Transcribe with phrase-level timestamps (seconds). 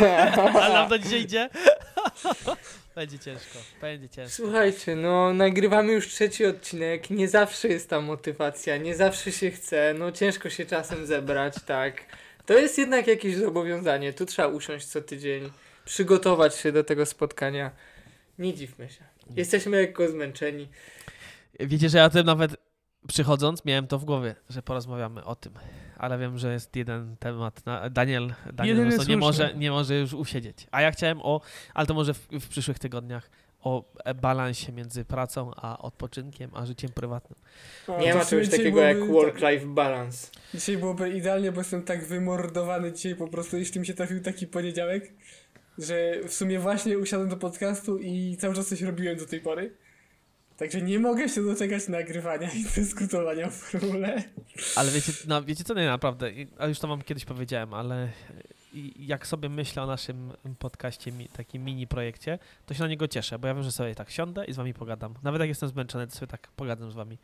[0.62, 1.50] Ale nam to dzisiaj idzie?
[2.94, 4.36] będzie ciężko, będzie ciężko.
[4.36, 9.94] Słuchajcie, no nagrywamy już trzeci odcinek, nie zawsze jest ta motywacja, nie zawsze się chce,
[9.98, 12.02] no ciężko się czasem zebrać, tak.
[12.46, 15.50] To jest jednak jakieś zobowiązanie, tu trzeba usiąść co tydzień,
[15.84, 17.70] przygotować się do tego spotkania.
[18.38, 19.04] Nie dziwmy się.
[19.36, 20.68] Jesteśmy lekko zmęczeni.
[21.60, 22.56] Wiecie, że ja tym nawet
[23.08, 25.52] przychodząc miałem to w głowie, że porozmawiamy o tym.
[25.96, 27.66] Ale wiem, że jest jeden temat.
[27.66, 30.66] Na, Daniel, Daniel nie, może, nie może już usiedzieć.
[30.70, 31.40] A ja chciałem o,
[31.74, 33.30] ale to może w, w przyszłych tygodniach,
[33.62, 37.38] o e, balansie między pracą a odpoczynkiem, a życiem prywatnym.
[38.00, 40.30] Nie ma czegoś takiego jak work-life balance.
[40.54, 44.46] Dzisiaj byłoby idealnie, bo jestem tak wymordowany dzisiaj po prostu, jeśli mi się trafił taki
[44.46, 45.12] poniedziałek,
[45.78, 49.76] że w sumie właśnie usiadłem do podcastu i cały czas coś robiłem do tej pory.
[50.60, 54.22] Także nie mogę się doczekać nagrywania i dyskutowania w formule.
[54.76, 58.08] Ale wiecie, no, wiecie co, nie naprawdę, a już to wam kiedyś powiedziałem, ale
[58.96, 63.48] jak sobie myślę o naszym podcaście, takim mini projekcie, to się na niego cieszę, bo
[63.48, 65.14] ja wiem, że sobie tak siądę i z wami pogadam.
[65.22, 67.18] Nawet jak jestem zmęczony, to sobie tak pogadam z wami.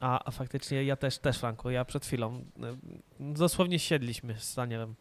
[0.00, 2.42] A, a faktycznie ja też, też Franku, ja przed chwilą y,
[3.20, 4.94] dosłownie siedliśmy z Danielem.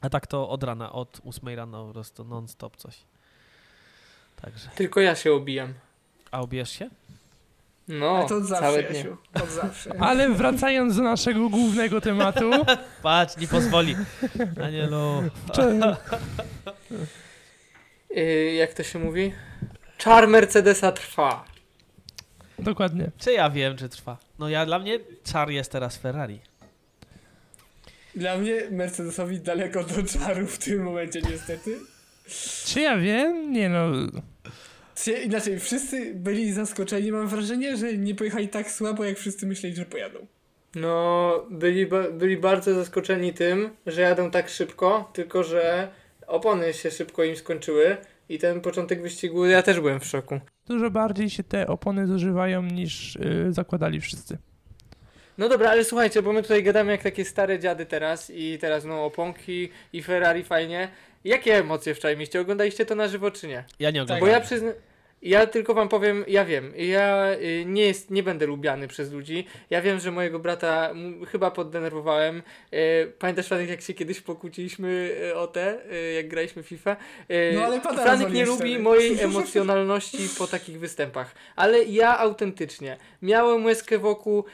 [0.00, 2.98] A tak to od rana, od 8 rano po prostu non-stop coś.
[4.42, 4.68] Także.
[4.74, 5.74] Tylko ja się obijam.
[6.32, 6.90] A ubierz się?
[7.88, 8.98] No, Ale to od zawsze, całe dnie.
[8.98, 9.16] Jasiu.
[9.34, 9.90] Od zawsze.
[10.08, 12.50] Ale wracając do naszego głównego tematu,
[13.02, 13.96] Patrz, nie pozwoli.
[14.56, 15.22] Danielu.
[15.54, 15.80] czy,
[18.10, 19.32] Yy, jak to się mówi?
[19.98, 21.44] Czar Mercedesa trwa.
[22.58, 23.10] dokładnie.
[23.18, 24.16] Czy ja wiem, czy trwa?
[24.38, 26.40] No ja, dla mnie czar jest teraz Ferrari.
[28.14, 31.78] Dla mnie Mercedesowi daleko do czaru w tym momencie niestety.
[32.66, 33.52] Czy ja wiem?
[33.52, 33.84] Nie no.
[34.94, 39.76] Czy- Inaczej, wszyscy byli zaskoczeni, mam wrażenie, że nie pojechali tak słabo, jak wszyscy myśleli,
[39.76, 40.26] że pojadą.
[40.74, 45.88] No, byli, ba- byli bardzo zaskoczeni tym, że jadą tak szybko, tylko że
[46.26, 47.96] opony się szybko im skończyły
[48.28, 50.40] i ten początek wyścigu, ja też byłem w szoku.
[50.66, 54.38] Dużo bardziej się te opony zużywają niż y, zakładali wszyscy.
[55.38, 58.84] No dobra, ale słuchajcie, bo my tutaj gadamy jak takie stare dziady teraz i teraz
[58.84, 60.88] no oponki i Ferrari fajnie.
[61.24, 62.40] Jakie emocje wczoraj mieliście?
[62.40, 63.64] Oglądaliście to na żywo czy nie?
[63.78, 64.04] Ja nie Tak.
[64.04, 64.20] oglądam.
[64.20, 64.72] Bo ja przyznam...
[65.22, 69.46] Ja tylko wam powiem, ja wiem, ja y, nie, jest, nie będę lubiany przez ludzi.
[69.70, 70.92] Ja wiem, że mojego brata
[71.28, 72.42] chyba poddenerwowałem.
[72.74, 75.78] Y, pamiętasz, Franek, jak się kiedyś pokłóciliśmy y, o te,
[76.16, 76.96] jak graliśmy w FIFA?
[77.54, 81.34] No, ale Franek nie lubi mojej emocjonalności po takich występach.
[81.56, 84.44] Ale ja autentycznie miałem łezkę wokół,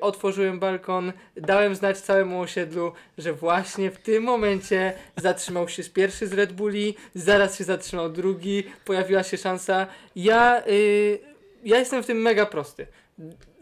[0.00, 6.32] otworzyłem balkon, dałem znać całemu osiedlu, że właśnie w tym momencie zatrzymał się pierwszy z
[6.32, 9.86] Red Bulli, zaraz się zatrzymał drugi, pojawiła się szansa.
[10.16, 11.18] Ja, y,
[11.64, 12.86] ja jestem w tym mega prosty.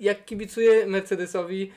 [0.01, 1.73] Jak kibicuję Mercedesowi,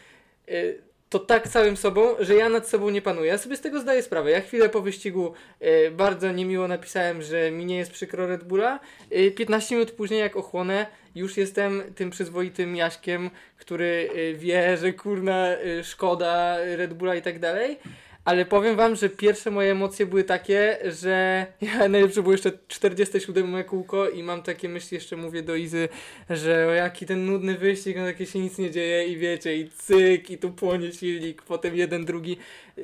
[0.50, 0.82] y,
[1.14, 3.28] to tak całym sobą, że ja nad sobą nie panuję.
[3.28, 4.32] Ja sobie z tego zdaję sprawę.
[4.32, 8.80] Ja chwilę po wyścigu y, bardzo niemiło napisałem, że mi nie jest przykro Red Bulla.
[9.12, 14.94] Y, 15 minut później, jak ochłonę, już jestem tym przyzwoitym Jaśkiem, który y, wie, że
[14.94, 17.80] kurna y, szkoda Red Bulla i tak dalej.
[18.26, 23.64] Ale powiem wam, że pierwsze moje emocje były takie, że ja najlepsze było jeszcze 47
[23.64, 25.90] kółko i mam takie myśli, jeszcze mówię do Izy,
[26.30, 29.70] że o jaki ten nudny wyścig, no takie się nic nie dzieje i wiecie, i
[29.70, 32.38] cyk, i tu płonie silnik, potem jeden, drugi.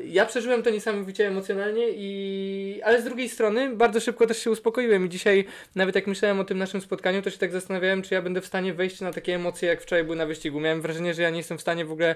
[0.06, 2.82] Ja przeżyłem to niesamowicie emocjonalnie i...
[2.84, 5.46] Ale z drugiej strony bardzo szybko też się uspokoiłem i dzisiaj
[5.76, 8.46] nawet jak myślałem o tym naszym spotkaniu, to się tak zastanawiałem, czy ja będę w
[8.46, 10.60] stanie wejść na takie emocje, jak wczoraj były na wyścigu.
[10.60, 12.16] Miałem wrażenie, że ja nie jestem w stanie w ogóle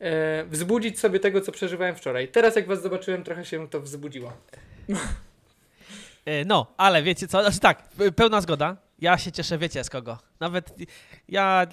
[0.00, 2.28] e, wzbudzić sobie tego, co przeżywałem wczoraj.
[2.28, 4.32] Teraz jak was zobaczyłem, trochę się to wzbudziło.
[6.24, 7.42] E, No, ale wiecie co?
[7.42, 8.76] Znaczy tak, pełna zgoda.
[8.98, 10.18] Ja się cieszę, wiecie z kogo.
[10.40, 10.74] Nawet
[11.28, 11.66] ja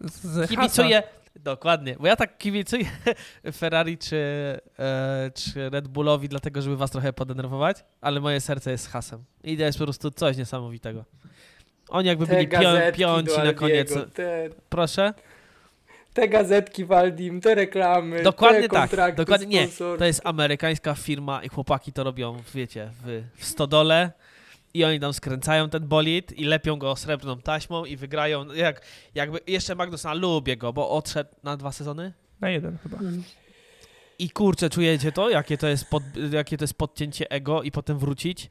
[0.00, 1.02] Z kibicuję.
[1.36, 2.84] Dokładnie, bo ja tak kibicuję
[3.58, 4.16] Ferrari czy,
[4.78, 9.24] e, czy Red Bullowi, dlatego żeby was trochę podenerwować, ale moje serce jest z hasem.
[9.44, 11.04] I to jest po prostu coś niesamowitego.
[11.88, 13.94] Oni jakby byli pią, gazetki piąci do na koniec.
[14.14, 15.14] Te, Proszę?
[16.16, 19.68] Te gazetki Waldim, te reklamy, Dokładnie te tak, kontrakty dokładnie nie.
[19.98, 24.12] To jest amerykańska firma i chłopaki to robią, wiecie, w, w stodole
[24.74, 28.52] i oni tam skręcają ten bolid i lepią go srebrną taśmą i wygrają.
[28.52, 28.80] Jak,
[29.14, 32.12] jakby jeszcze Magnusa lubię go, bo odszedł na dwa sezony.
[32.40, 32.98] Na jeden chyba.
[34.18, 35.30] I kurczę, czujecie to?
[35.30, 36.02] Jakie to jest, pod,
[36.32, 38.50] jakie to jest podcięcie ego i potem wrócić?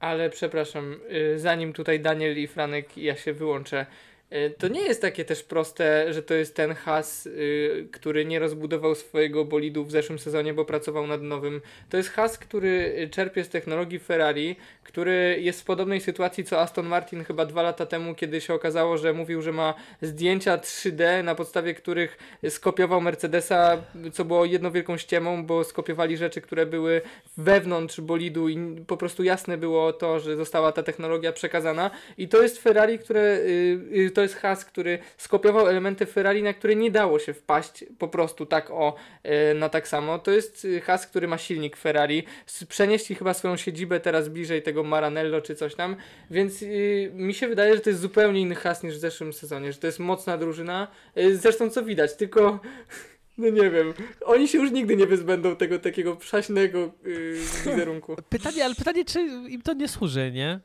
[0.00, 0.96] Ale przepraszam,
[1.34, 3.86] y, zanim tutaj Daniel i Franek, ja się wyłączę.
[4.32, 8.38] E, to nie jest takie też proste, że to jest ten has, y, który nie
[8.38, 11.60] rozbudował swojego bolidu w zeszłym sezonie, bo pracował nad nowym.
[11.90, 16.60] To jest has, który y, czerpie z technologii Ferrari, który jest w podobnej sytuacji co
[16.60, 21.24] Aston Martin chyba dwa lata temu, kiedy się okazało, że mówił, że ma zdjęcia 3D,
[21.24, 22.18] na podstawie których
[22.48, 23.82] skopiował Mercedesa,
[24.12, 27.00] co było jedną wielką ściemą, bo skopiowali rzeczy, które były
[27.36, 32.42] wewnątrz bolidu i po prostu jasne było to, że została ta technologia przekazana i to
[32.42, 36.90] jest Ferrari, które y, y, to jest has, który skopiował elementy Ferrari, na które nie
[36.90, 38.94] dało się wpaść po prostu tak o
[39.50, 40.18] y, na tak samo.
[40.18, 42.24] To jest y, has, który ma silnik Ferrari.
[42.68, 45.96] Przenieśli chyba swoją siedzibę teraz bliżej tego Maranello czy coś tam,
[46.30, 49.72] więc y, mi się wydaje, że to jest zupełnie inny has niż w zeszłym sezonie,
[49.72, 50.88] że to jest mocna drużyna.
[51.32, 52.60] Zresztą co widać, tylko
[53.38, 57.34] no nie wiem, oni się już nigdy nie wyzbędą tego takiego przaśnego y,
[57.66, 58.16] wizerunku.
[58.28, 60.60] Pytanie, ale pytanie, czy im to nie służy, nie?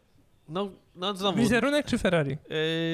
[0.50, 2.38] No, no znowu, Wizerunek czy Ferrari?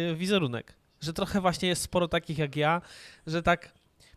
[0.09, 0.73] yy, wizerunek.
[1.01, 2.81] Że trochę właśnie jest sporo takich jak ja,
[3.27, 3.71] że tak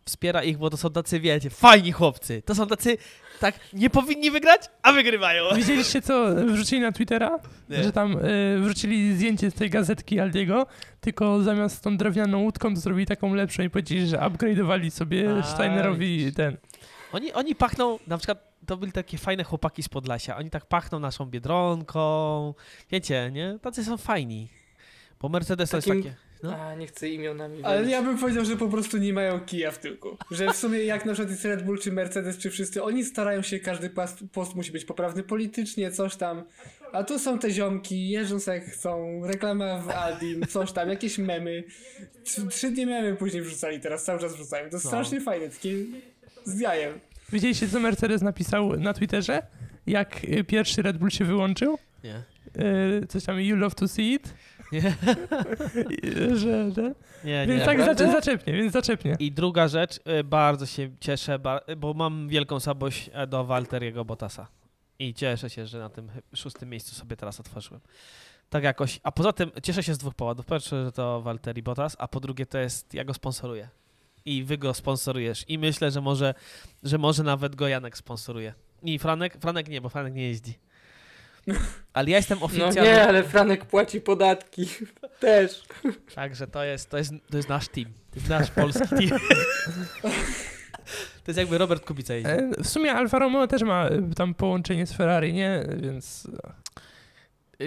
[0.05, 2.41] wspiera ich, bo to są tacy, wiecie, fajni chłopcy.
[2.45, 2.97] To są tacy,
[3.39, 5.43] tak, nie powinni wygrać, a wygrywają.
[5.55, 7.39] Widzieliście, co wrzucili na Twittera?
[7.69, 7.83] Nie.
[7.83, 10.65] Że tam y, wrzucili zdjęcie z tej gazetki Aldiego,
[11.01, 15.43] tylko zamiast tą drewnianą łódką to zrobili taką lepszą i powiedzieli, że upgrade'owali sobie A,
[15.43, 16.33] Steinerowi widzisz.
[16.33, 16.57] ten.
[17.13, 20.37] Oni, oni pachną, na przykład to byli takie fajne chłopaki z Podlasia.
[20.37, 22.53] Oni tak pachną naszą Biedronką.
[22.91, 23.59] Wiecie, nie?
[23.61, 24.47] Tacy są fajni.
[25.21, 26.27] Bo Mercedes to Takim- jest takie...
[26.43, 26.55] No.
[26.55, 29.77] A, nie chcę imionami Ale ja bym powiedział, że po prostu nie mają kija w
[29.79, 30.17] tyłku.
[30.31, 33.41] Że w sumie jak na przykład jest Red Bull czy Mercedes czy wszyscy, oni starają
[33.41, 36.43] się, każdy post, post musi być poprawny politycznie, coś tam.
[36.93, 41.63] A tu są te ziomki, jeżdżą jak chcą, reklama w Aldim, coś tam, jakieś memy.
[42.23, 44.69] Trzy, trzy dni memy później wrzucali, teraz cały czas wrzucają.
[44.69, 44.91] To jest No.
[44.91, 45.73] strasznie fajne, takie
[46.43, 46.99] z jajem.
[47.31, 49.41] Widzieliście, co Mercedes napisał na Twitterze?
[49.87, 51.77] Jak y, pierwszy Red Bull się wyłączył?
[52.03, 52.23] Nie.
[53.01, 54.33] Y, coś tam, you love to see it?
[54.71, 54.81] Nie,
[56.37, 56.93] że, że?
[57.23, 57.65] nie, Więc nie.
[57.65, 57.85] tak Naprawdę?
[58.05, 59.15] zacze, zaczepnie, więc zaczepnie.
[59.19, 61.39] I druga rzecz, y, bardzo się cieszę,
[61.77, 64.47] bo mam wielką słabość e, do Walteriego Bottasa.
[64.99, 67.81] I cieszę się, że na tym szóstym miejscu sobie teraz otworzyłem.
[68.49, 68.99] Tak jakoś.
[69.03, 70.45] A poza tym cieszę się z dwóch powodów.
[70.45, 73.69] Po pierwsze, że to Walteri Bottas, a po drugie to jest, ja go sponsoruję.
[74.27, 75.45] I wy go sponsorujesz.
[75.47, 76.33] I myślę, że może,
[76.83, 78.53] że może nawet go Janek sponsoruje.
[78.83, 79.37] I Franek?
[79.41, 80.53] Franek nie, bo Franek nie jeździ.
[81.93, 82.81] Ale ja jestem No oficjalny.
[82.81, 84.67] nie, ale Franek płaci podatki.
[85.19, 85.63] Też.
[86.15, 87.87] Także to jest, to jest, to jest nasz team.
[88.11, 89.19] To jest nasz polski team.
[91.23, 92.29] To jest jakby Robert Kubica jeździ.
[92.29, 95.63] E, W sumie Alfa Romeo też ma y, tam połączenie z Ferrari, nie?
[95.77, 96.27] Więc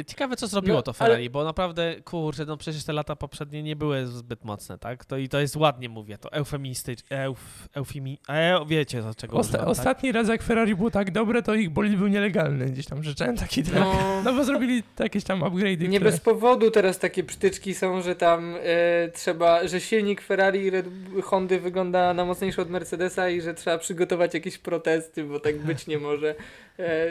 [0.07, 3.63] Ciekawe, co zrobiło No, to ale- Ferrari, bo naprawdę, kurczę, no przecież te lata poprzednie
[3.63, 5.05] nie były zbyt mocne, tak?
[5.05, 9.41] To i to jest ładnie mówię, to eufemistyczne, euf, eufemi, e, wiecie, do czego osta-
[9.41, 9.69] używam, tak?
[9.69, 12.67] ostatni raz jak Ferrari było tak dobre, to ich bolid był nielegalny.
[12.67, 13.81] Gdzieś tam życzałem taki track.
[13.81, 13.95] No.
[14.25, 16.11] No, bo zrobili jakieś tam upgrade'y, nie które...
[16.11, 20.87] bez powodu teraz takie przytyczki są, że tam e, trzeba, że silnik Ferrari i Red
[21.25, 25.87] Hondy wygląda na mocniejszy od Mercedesa i że trzeba przygotować jakieś protesty, bo tak być
[25.87, 26.35] nie może.
[26.79, 27.09] E,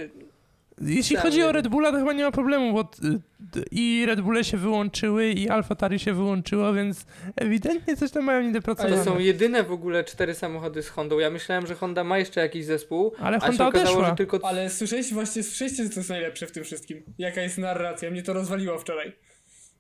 [0.81, 1.52] Jeśli Tak, chodzi o.
[1.52, 5.50] Red Bulla, to chyba nie ma problemu, bo y, i Red Bulle się wyłączyły, i
[5.50, 7.06] Alfa Tari się wyłączyło, więc
[7.36, 9.04] ewidentnie coś tam mają ale niedopracowane.
[9.04, 11.20] są jedyne w ogóle cztery samochody z Hondą.
[11.20, 14.10] Ja myślałem, że Honda ma jeszcze jakiś zespół, Ale a się Honda okazało, odeszła.
[14.10, 17.04] że tylko Ale słyszeliście właśnie, słyszeliście, co jest najlepsze w tym wszystkim?
[17.18, 18.12] Jaka jest narracja?
[18.12, 19.14] Mnie to rozwaliło wczoraj.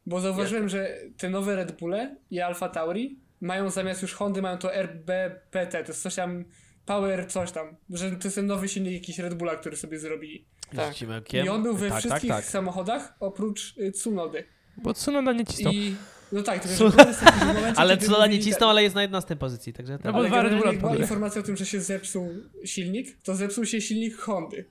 [0.05, 4.57] Bo zauważyłem, że te nowe Red Bulle i Alfa Tauri mają zamiast już Hondy, mają
[4.57, 6.45] to RBPT, to jest coś tam
[6.85, 10.45] Power coś tam, że to jest ten nowy silnik jakiś Red Bulla, który sobie zrobili.
[10.75, 10.95] Tak.
[11.33, 12.51] I on był we tak, wszystkich tak, tak.
[12.51, 14.43] samochodach oprócz y, Tsunody.
[14.77, 15.73] Bo Tsunoda nie cisnął.
[15.73, 15.95] I
[16.31, 19.35] no tak, to Tsunoda- w takim momencie, Ale co nie cisnął, ale jest na 11
[19.35, 20.11] pozycji, także No tak.
[20.11, 22.29] bo ale dwa Red była informacja o tym, że się zepsuł
[22.65, 24.65] silnik, to zepsuł się silnik Hondy.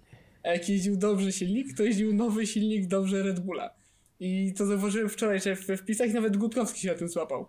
[0.44, 3.70] A jak jeździł dobrze silnik, to jeździł nowy silnik dobrze Red Bulla.
[4.20, 7.46] I to zauważyłem wczoraj, że we wpisach nawet Gutkowski się na tym złapał.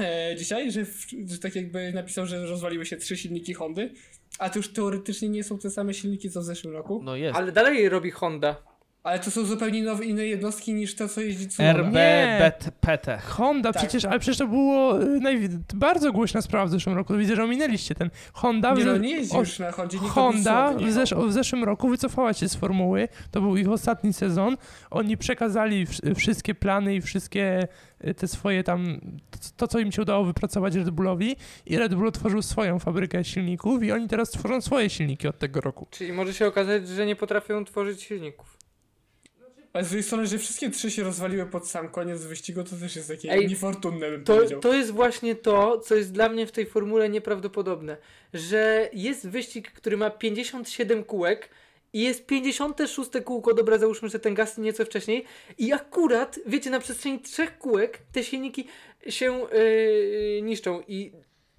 [0.00, 3.90] E, dzisiaj, że, w, że tak jakby napisał, że rozwaliły się trzy silniki Hondy,
[4.38, 7.36] a to już teoretycznie nie są te same silniki co w zeszłym roku, No jest.
[7.36, 8.73] Ale dalej robi Honda.
[9.04, 12.00] Ale to są zupełnie nowe, inne jednostki niż to, co jeździ Tsunoda.
[12.00, 13.18] RBPT.
[13.18, 13.82] Honda Tak.
[13.82, 17.14] przecież, ale przecież to było y, najwi- bardzo głośna sprawa w zeszłym roku.
[17.16, 18.10] Widzę, że ominęliście ten.
[18.32, 21.32] Honda, w, Nie no, nie jeździ o- już na Hondzie, Honda robi w, zesz- w
[21.32, 23.08] zeszłym roku wycofała się z formuły.
[23.30, 24.56] To był ich ostatni sezon.
[24.90, 27.68] Oni przekazali wsz- wszystkie plany i wszystkie
[28.06, 31.94] y, te swoje tam, to, to co im się udało wypracować Red Bullowi i Red
[31.94, 35.86] Bull otworzył swoją fabrykę silników i oni teraz tworzą swoje silniki od tego roku.
[35.90, 38.53] Czyli może się okazać, że nie potrafią tworzyć silników.
[39.74, 42.96] Ale z drugiej strony, że wszystkie trzy się rozwaliły pod sam koniec wyścigu, to też
[42.96, 44.60] jest takie Ej, niefortunne, bym To, powiedział.
[44.60, 47.96] to jest właśnie to, co jest dla mnie w tej formule nieprawdopodobne.
[48.34, 51.48] Że jest wyścig, który ma 57 kółek
[51.92, 55.24] i jest 56 kółko, dobra, załóżmy, że ten gaz nieco wcześniej
[55.58, 58.66] i akurat, wiecie, na przestrzeni trzech kółek te silniki
[59.08, 61.12] się yy, niszczą i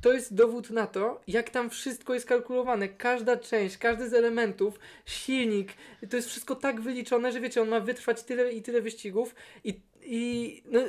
[0.05, 2.89] to jest dowód na to, jak tam wszystko jest kalkulowane.
[2.89, 5.74] Każda część, każdy z elementów, silnik,
[6.09, 9.79] to jest wszystko tak wyliczone, że wiecie, on ma wytrwać tyle i tyle wyścigów i,
[10.01, 10.79] i no,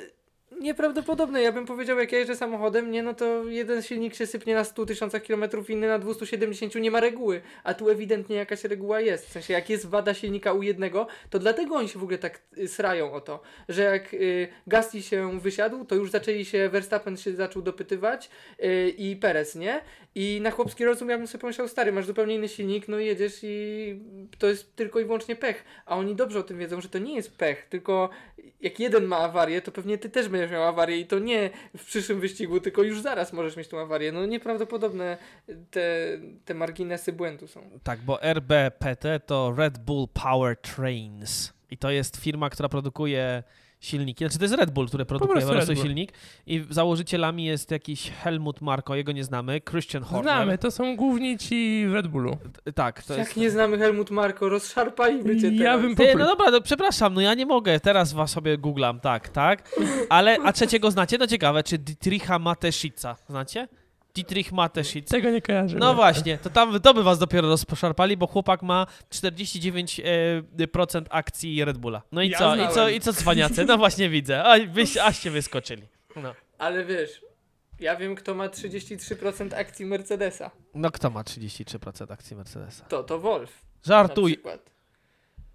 [0.61, 1.43] nieprawdopodobne.
[1.43, 4.65] Ja bym powiedział, jak ja jeżdżę samochodem, nie, no to jeden silnik się sypnie na
[4.65, 9.27] 100 tysiącach kilometrów, inny na 270, nie ma reguły, a tu ewidentnie jakaś reguła jest.
[9.27, 12.41] W sensie, jak jest wada silnika u jednego, to dlatego oni się w ogóle tak
[12.59, 17.17] y, srają o to, że jak y, Gasly się wysiadł, to już zaczęli się, Verstappen
[17.17, 18.31] się zaczął dopytywać
[18.65, 19.81] y, i Perez, nie?
[20.15, 23.39] I na chłopski rozum ja bym sobie pomyślał, stary, masz zupełnie inny silnik, no jedziesz
[23.43, 24.01] i
[24.39, 25.65] to jest tylko i wyłącznie pech.
[25.87, 28.11] A oni dobrze o tym wiedzą, że to nie jest pech, tylko
[28.61, 31.85] jak jeden ma awarię, to pewnie ty też będziesz miał awarię i to nie w
[31.85, 34.13] przyszłym wyścigu, tylko już zaraz możesz mieć tą awarię.
[34.13, 35.19] No nieprawdopodobne
[35.71, 35.83] te,
[36.45, 37.71] te marginesy błędu są.
[37.83, 43.43] Tak, bo RBPT to Red Bull Powertrains i to jest firma, która produkuje
[43.81, 44.25] silniki.
[44.25, 45.87] Znaczy to jest Red Bull, który produkuje po prostu prostu Red Bull.
[45.87, 46.13] silnik
[46.47, 50.25] i założycielami jest jakiś Helmut Marko, jego nie znamy, Christian Horner.
[50.25, 52.37] Znamy, to są główni ci w Red Bullu.
[52.65, 53.37] T- Tak, to Jak jest...
[53.37, 55.81] nie znamy Helmut Marko, rozszarpaliby cię Ja teraz.
[55.83, 59.29] bym Ty, no dobra, no przepraszam, no ja nie mogę, teraz was sobie googlam, tak,
[59.29, 59.69] tak,
[60.09, 61.19] ale, a trzeciego znacie?
[61.19, 63.69] No ciekawe, czy Dietricha Mateszica, znacie?
[64.17, 65.09] Dietrich Mateszic.
[65.09, 65.79] Tego nie kojarzę.
[65.79, 71.79] No właśnie, to tam to by was dopiero rozposzarpali, bo chłopak ma 49% akcji Red
[71.79, 72.03] Bulla.
[72.13, 73.65] No i Ja co, i co, i co cwaniacy?
[73.65, 75.83] No właśnie widzę, a wyś, aście wyskoczyli.
[76.17, 76.35] No.
[76.59, 77.21] Ale wiesz,
[77.81, 80.51] ja wiem, kto ma 33% akcji Mercedesa.
[80.75, 82.85] no kto ma 33% akcji Mercedesa?
[82.85, 83.51] To to Wolf.
[83.51, 84.39] Na Żartuj.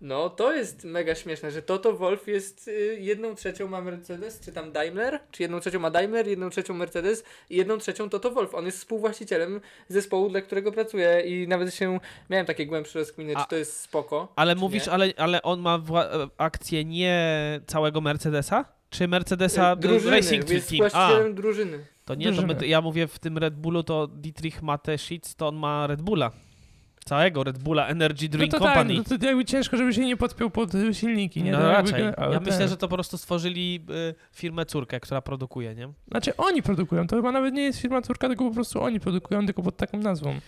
[0.01, 4.51] No, to jest mega śmieszne, że Toto Wolf jest y, jedną trzecią ma Mercedes, czy
[4.51, 8.55] tam Daimler, czy jedną trzecią ma Daimler, jedną trzecią Mercedes i jedną trzecią Toto Wolf.
[8.55, 13.41] On jest współwłaścicielem zespołu, dla którego pracuje i nawet się, miałem takie głębsze rozkminy, A-
[13.43, 14.33] czy to jest spoko.
[14.35, 14.91] Ale mówisz, nie.
[14.91, 17.19] ale, ale on ma wła- akcję nie
[17.67, 18.65] całego Mercedesa?
[18.89, 20.81] Czy Mercedesa Y, drużyny, Racing jest Team?
[20.85, 21.85] A, właścicielem drużyny.
[22.05, 25.55] to nie, to my, ja mówię w tym Red Bullu, to Dietrich Mateszic, to on
[25.55, 26.31] ma Red Bulla.
[27.05, 28.93] Całego Red Bulla Energy No Drink to tak, Company.
[29.09, 31.51] no to jakby ciężko, żeby się nie podpiął pod y, silniki, nie?
[31.51, 32.03] No To jakby raczej.
[32.17, 35.89] ale Ja ten- myślę, że to po prostu stworzyli y, firmę córkę, która produkuje, nie?
[36.11, 39.45] Znaczy oni produkują, to chyba nawet nie jest firma córka, tylko po prostu oni produkują,
[39.45, 40.39] tylko pod taką nazwą.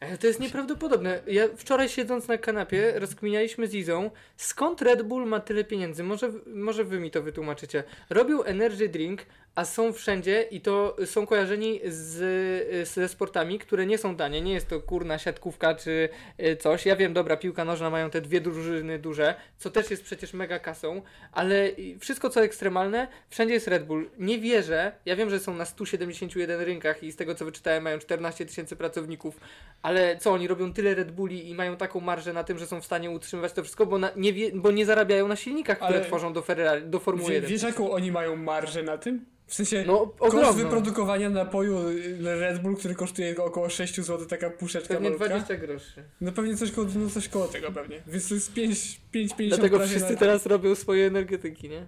[0.00, 1.20] Ale to jest nieprawdopodobne.
[1.26, 6.04] Ja wczoraj siedząc na kanapie rozkminialiśmy z Izą, skąd Red Bull ma tyle pieniędzy.
[6.04, 7.84] Może, może wy mi to wytłumaczycie.
[8.10, 9.26] Robią energy drink,
[9.58, 14.40] a są wszędzie i to są kojarzeni z, ze sportami, które nie są tanie.
[14.40, 16.08] Nie jest to kurna siatkówka czy
[16.40, 16.86] y, coś.
[16.86, 20.58] Ja wiem, dobra, piłka nożna mają te dwie drużyny duże, co też jest przecież mega
[20.58, 24.10] kasą, ale wszystko co ekstremalne, wszędzie jest Red Bull.
[24.18, 27.98] Nie wierzę, ja wiem, że są na 171 rynkach i z tego co wyczytałem mają
[27.98, 29.40] 14 tysięcy pracowników,
[29.82, 32.80] ale co, oni robią tyle Red Bulli i mają taką marżę na tym, że są
[32.80, 35.98] w stanie utrzymywać to wszystko, bo, na, nie, wie, bo nie zarabiają na silnikach, które
[35.98, 37.50] Ale tworzą do, Ferrari, do Formuły Wie, 1.
[37.50, 39.24] wiesz jaką oni mają marżę na tym?
[39.48, 41.78] W sensie No, koszt wyprodukowania napoju
[42.20, 45.28] Red Bull, który kosztuje około 6 zł, taka puszeczka Pewnie malutka.
[45.28, 46.04] 20 groszy.
[46.20, 48.02] No pewnie coś koło, no coś koło tego pewnie.
[48.06, 50.18] Więc to jest 5, 5 50 Dlatego wszyscy na...
[50.18, 51.86] teraz robią swoje energetyki, nie?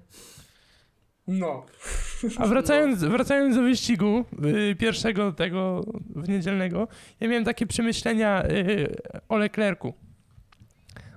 [1.27, 1.67] No.
[2.37, 4.25] A wracając, wracając do wyścigu
[4.71, 5.85] y, pierwszego tego
[6.17, 6.89] w niedzielnego,
[7.21, 8.97] ja miałem takie przemyślenia y,
[9.29, 9.95] o Leclercu.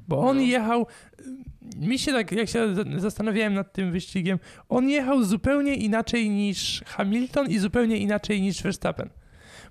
[0.07, 0.43] Bo on No.
[0.43, 0.81] jechał,
[1.19, 1.23] y,
[1.75, 4.39] mi się tak, jak się za- zastanawiałem nad tym wyścigiem,
[4.69, 9.09] on jechał zupełnie inaczej niż Hamilton i zupełnie inaczej niż Verstappen.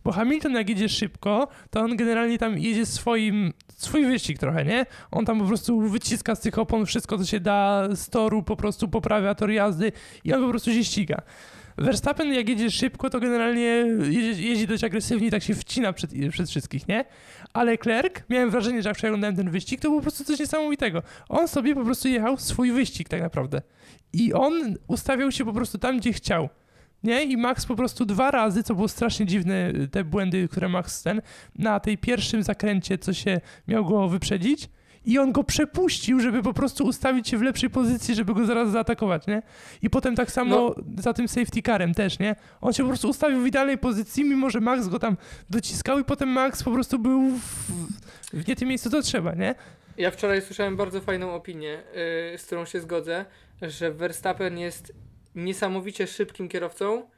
[0.05, 4.87] Bo Hamilton jak jedzie szybko, to on generalnie tam jedzie swoim, swój wyścig trochę, nie?
[5.11, 8.57] On tam po prostu wyciska z tych opon wszystko, co się da z toru, po
[8.57, 9.93] prostu poprawia tor jazdy
[10.25, 11.23] i on po prostu się ściga.
[11.79, 13.87] Verstappen jak jedzie szybko, to generalnie
[14.37, 17.05] jeździ dość agresywnie i tak się wcina przed, przed wszystkich, nie?
[17.53, 21.03] Ale Klerk, miałem wrażenie, że jak przeglądałem ten wyścig, to było po prostu coś niesamowitego.
[21.29, 23.63] On sobie po prostu jechał swój wyścig tak naprawdę.
[24.13, 26.49] I on ustawiał się po prostu tam, gdzie chciał.
[27.03, 27.25] Nie?
[27.25, 31.23] I Max po prostu dwa razy, co było strasznie dziwne, te błędy, które Max ten,
[31.59, 34.69] na tej pierwszym zakręcie, co się miał go wyprzedzić,
[35.05, 38.71] i on go przepuścił, żeby po prostu ustawić się w lepszej pozycji, żeby go zaraz
[38.71, 39.43] zaatakować, nie?
[39.83, 42.37] I potem tak samo za tym safety carem też, nie?
[42.61, 45.17] On się po prostu ustawił w idealnej pozycji, mimo że Max go tam
[45.51, 47.71] dociskał i potem Max po prostu był w,
[48.33, 49.55] w nie tym miejscu, co trzeba, nie?
[49.97, 51.83] Ja wczoraj słyszałem bardzo fajną opinię,
[52.33, 53.25] yy, z którą się zgodzę,
[53.63, 54.93] że Verstappen jest
[55.35, 57.09] niesamowicie szybkim kierowcą,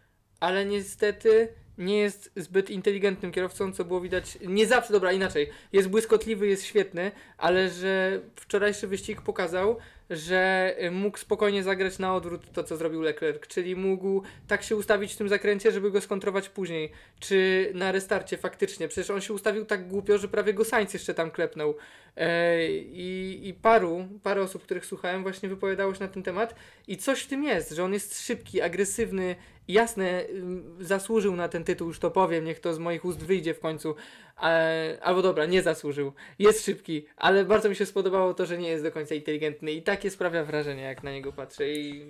[0.40, 4.38] ale niestety nie jest zbyt inteligentnym kierowcą, co było widać.
[4.46, 5.50] Nie zawsze, dobra, inaczej.
[5.72, 9.76] Jest błyskotliwy, jest świetny, ale że wczorajszy wyścig pokazał,
[10.10, 15.12] że mógł spokojnie zagrać na odwrót to, co zrobił Leclerc, czyli mógł tak się ustawić
[15.12, 18.88] w tym zakręcie, żeby go skontrować później, czy na restarcie faktycznie.
[18.88, 21.74] Przecież on się ustawił tak głupio, że prawie go Sainz jeszcze tam klepnął.
[22.16, 24.08] E, I, I paru,
[24.42, 26.54] osób, których słuchałem, właśnie wypowiadało się na ten temat
[26.88, 29.36] i coś w tym jest, że on jest szybki, agresywny,
[29.68, 33.54] jasne, ym, zasłużył na ten tytuł, już to powiem, niech to z moich ust wyjdzie
[33.54, 33.94] w końcu.
[34.42, 36.12] E, albo dobra, nie zasłużył.
[36.38, 39.82] Jest szybki, ale bardzo mi się spodobało to, że nie jest do końca inteligentny i
[39.82, 41.70] takie sprawia wrażenie, jak na niego patrzę.
[41.70, 42.04] I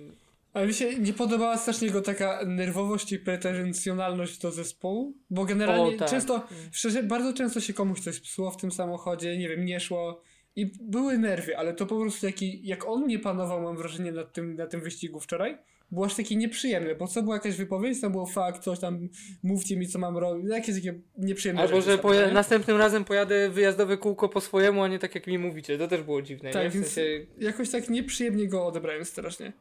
[0.55, 5.95] Ale mi się nie podobała strasznie jego taka nerwowość i pretensjonalność do zespołu, bo generalnie
[5.95, 6.09] O, tak.
[6.09, 10.21] często, szczerze, bardzo często się komuś coś psuło w tym samochodzie, nie wiem, nie szło
[10.55, 14.33] i były nerwy, ale to po prostu jaki, jak on nie panował, mam wrażenie, nad
[14.33, 15.57] tym, na tym wyścigu wczoraj,
[15.91, 19.09] było aż takie nieprzyjemne, bo co była jakaś wypowiedź, tam było fakt, coś tam,
[19.43, 23.97] mówcie mi co mam robić, jakieś takie nieprzyjemne albo, że poja- następnym razem pojadę wyjazdowe
[23.97, 25.77] kółko po swojemu, a nie tak jak mi mówicie.
[25.77, 26.69] To też było dziwne, Tak, nie?
[26.69, 29.53] W więc sensie, jakoś tak nieprzyjemnie go odebrałem strasznie.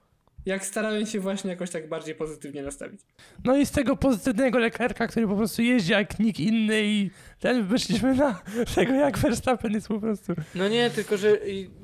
[0.47, 3.01] Jak starałem się właśnie jakoś tak bardziej pozytywnie nastawić.
[3.45, 7.11] No i z tego pozytywnego lekarka, który po prostu jeździ jak nikt inny i
[7.41, 8.43] ten wyszliśmy na
[8.75, 10.33] tego, jak Verstappen jest po prostu.
[10.55, 11.39] No nie, tylko że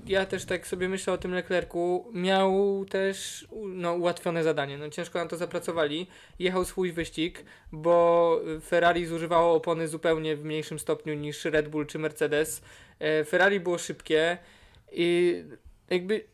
[0.07, 2.05] ja też tak sobie myślę o tym Leclercu.
[2.12, 4.79] Miał też no, ułatwione zadanie.
[4.79, 6.07] No ciężko na to zapracowali.
[6.38, 11.99] Jechał swój wyścig, bo Ferrari zużywało opony zupełnie w mniejszym stopniu niż Red Bull czy
[11.99, 12.62] Mercedes.
[12.99, 14.38] E, Ferrari było szybkie
[14.93, 15.37] i
[15.90, 16.25] jakby.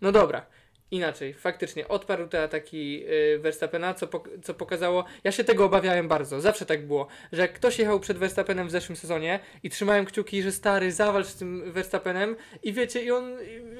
[0.00, 0.46] No dobra.
[0.90, 3.04] Inaczej, faktycznie odparł te ataki
[3.34, 5.04] y, Verstappena, co, pok- co pokazało.
[5.24, 8.70] Ja się tego obawiałem bardzo, zawsze tak było, że jak ktoś jechał przed Verstappenem w
[8.70, 13.36] zeszłym sezonie i trzymałem kciuki, że stary, zawalcz z tym Verstappenem i wiecie, i on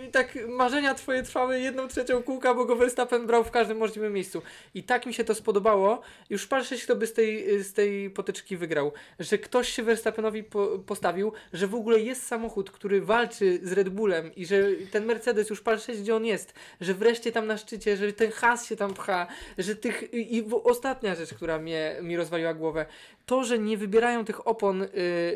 [0.06, 4.12] i, tak marzenia twoje trwały jedną trzecią kółka, bo go Verstappen brał w każdym możliwym
[4.12, 4.42] miejscu.
[4.74, 6.02] I tak mi się to spodobało.
[6.30, 10.78] Już patrzę, kto by z tej, z tej potyczki wygrał, że ktoś się Verstappenowi po,
[10.78, 15.50] postawił, że w ogóle jest samochód, który walczy z Red Bullem i że ten Mercedes
[15.50, 18.94] już patrzeć, gdzie on jest, że wreszcie tam na szczycie, że ten has się tam
[18.94, 19.26] pcha,
[19.58, 20.14] że tych.
[20.14, 22.86] I, ostatnia rzecz, która mnie, mi rozwaliła głowę,
[23.26, 24.88] to, że nie wybierają tych opon y,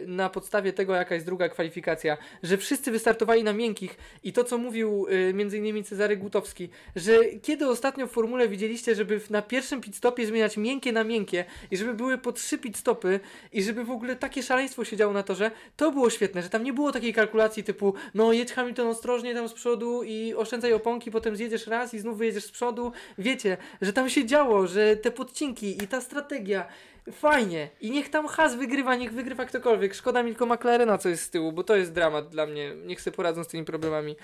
[0.07, 4.59] na podstawie tego, jaka jest druga kwalifikacja, że wszyscy wystartowali na miękkich i to, co
[4.59, 9.97] mówił y, innymi Cezary Gutowski, że kiedy ostatnio w formule widzieliście, żeby na pierwszym pit
[9.97, 13.21] stopie zmieniać miękkie na miękkie i żeby były po trzy pit stopy
[13.53, 16.65] i żeby w ogóle takie szaleństwo się działo na torze, to było świetne, że tam
[16.65, 21.11] nie było takiej kalkulacji typu, no jedź Hamilton ostrożnie tam z przodu i oszczędzaj oponki,
[21.11, 22.93] potem zjedziesz raz i znów wyjedziesz z przodu.
[23.19, 26.67] Wiecie, że tam się działo, że te podcinki i ta strategia,
[27.13, 27.69] fajnie.
[27.81, 29.95] I niech tam Has wygrywa, niech wygrywa ktokolwiek.
[29.95, 32.75] Szkoda mi tylko McLarena, co jest z tyłu, bo to jest dramat dla mnie.
[32.87, 34.17] Niech sobie poradzą z tymi problemami.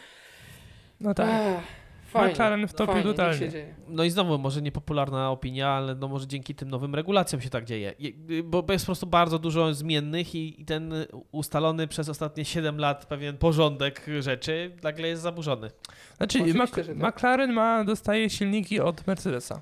[1.00, 1.28] No tak.
[1.30, 1.62] Ach,
[2.10, 3.50] fajnie, McLaren wtopił fajnie, niech totalnie.
[3.88, 7.64] No i znowu, może niepopularna opinia, ale no może dzięki tym nowym regulacjom się tak
[7.64, 7.94] dzieje.
[7.98, 10.94] Je- Bo jest po prostu bardzo dużo zmiennych i ten
[11.32, 15.70] ustalony przez ostatnie 7 lat pewien porządek rzeczy nagle jest zaburzony.
[16.16, 16.96] Znaczy, Mac- tak.
[16.96, 19.60] McLaren ma, dostaje silniki od Mercedesa.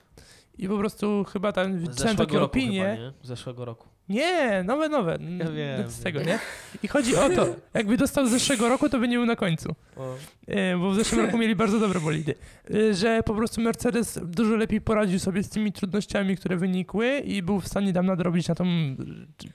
[0.59, 2.97] I po prostu chyba tam widziałem zeszłego takie roku opinie.
[2.99, 3.89] chyba, zeszłego roku.
[4.09, 5.19] Nie, nowe, nowe.
[5.39, 6.39] Ja wiem, Z tego, nie?
[6.83, 9.75] I chodzi o to, jakby dostał z zeszłego roku, to by nie był na końcu.
[9.97, 10.15] O.
[10.47, 12.35] E, bo w zeszłym roku mieli bardzo dobre bolidy.
[12.75, 17.43] E, Że po prostu Mercedes dużo lepiej poradził sobie z tymi trudnościami, które wynikły i
[17.43, 18.65] był w stanie tam nadrobić na tą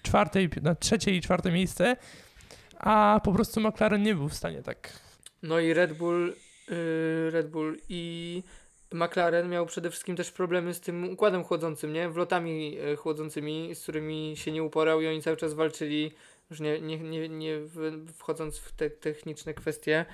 [0.01, 1.95] czwarte, i- na trzecie i czwarte miejsce,
[2.79, 4.93] a po prostu McLaren nie był w stanie tak.
[5.43, 6.33] No i Red Bull,
[6.69, 8.43] yy, Red Bull i
[8.93, 12.09] McLaren miał przede wszystkim też problemy z tym układem chłodzącym, nie?
[12.09, 16.11] Wlotami e, chłodzącymi, z którymi się nie uporał i oni cały czas walczyli,
[16.49, 17.57] już nie, nie, nie, nie
[18.17, 20.05] wchodząc w te techniczne kwestie.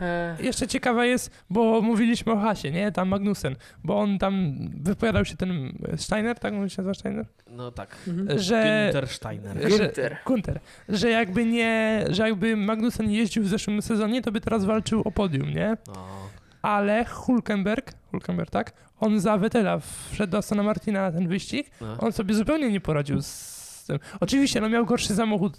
[0.00, 2.92] E, Jeszcze ciekawa jest, bo mówiliśmy o Hasie, nie?
[2.92, 7.26] Tam Magnussen, bo on tam wypowiadał się ten Steiner, tak on się nazywa Steiner?
[7.50, 7.96] No tak.
[8.36, 8.90] Że...
[8.92, 9.56] Günther Steiner.
[9.62, 10.16] że- Günther.
[10.26, 15.02] Gunter, że jakby nie, że jakby Magnussen jeździł w zeszłym sezonie, to by teraz walczył
[15.04, 15.76] o podium, nie?
[15.96, 16.28] O.
[16.66, 18.72] Ale Hulkenberg, Hulkenberg, tak?
[19.00, 21.96] On za Vettela wszedł do Astona Martina na ten wyścig, No.
[22.00, 23.98] on sobie zupełnie nie poradził z tym.
[24.20, 25.56] Oczywiście, no miał gorszy samochód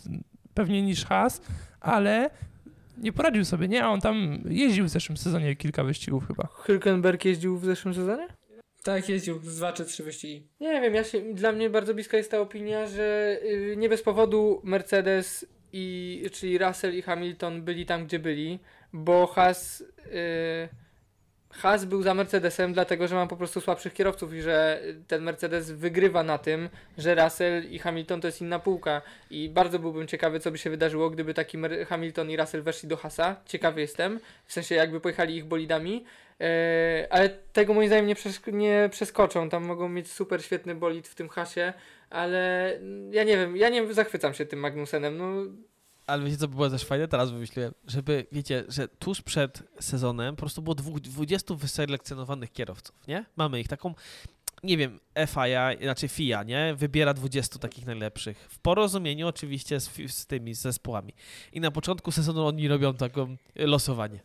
[0.53, 1.41] pewnie niż Haas,
[1.81, 2.29] ale
[2.97, 3.83] nie poradził sobie, nie?
[3.83, 6.43] A on tam jeździł w zeszłym sezonie kilka wyścigów chyba.
[6.43, 8.27] Hülkenberg jeździł w zeszłym sezonie?
[8.83, 10.47] Tak, jeździł z dwa czy trzy wyścigi.
[10.59, 14.03] Nie wiem, ja się, dla mnie bardzo bliska jest ta opinia, że y, nie bez
[14.03, 18.59] powodu Mercedes i czyli Russell i Hamilton byli tam, gdzie byli,
[18.93, 20.86] bo Haas, y,
[21.57, 25.71] Haas był za Mercedesem, dlatego że ma po prostu słabszych kierowców i że ten Mercedes
[25.71, 29.01] wygrywa na tym, że Russell i Hamilton to jest inna półka.
[29.29, 31.57] I bardzo byłbym ciekawy, co by się wydarzyło, gdyby taki
[31.89, 33.35] Hamilton i Russell weszli do Haasa.
[33.45, 36.05] Ciekawy jestem, w sensie jakby pojechali ich bolidami.
[36.41, 39.49] E, ale tego moim zdaniem nie, przesz- nie przeskoczą.
[39.49, 41.73] Tam mogą mieć super świetny bolid w tym hasie,
[42.09, 42.73] ale
[43.11, 45.17] ja nie wiem, ja nie zachwycam się tym Magnusenem.
[45.17, 45.25] No,
[46.07, 47.07] Ale wiecie, co by było też fajne?
[47.07, 52.95] Teraz wymyśliłem, żeby, wiecie, że tuż przed sezonem po prostu było dwóch, 20 wyselekcjonowanych kierowców,
[53.07, 53.25] nie?
[53.35, 53.93] Mamy ich taką,
[54.63, 56.75] nie wiem, FIA, znaczy FIA, nie?
[56.75, 58.47] Wybiera 20 takich najlepszych.
[58.49, 61.13] W porozumieniu oczywiście z, z tymi, zespołami.
[61.53, 64.19] I na początku sezonu oni robią taką losowanie.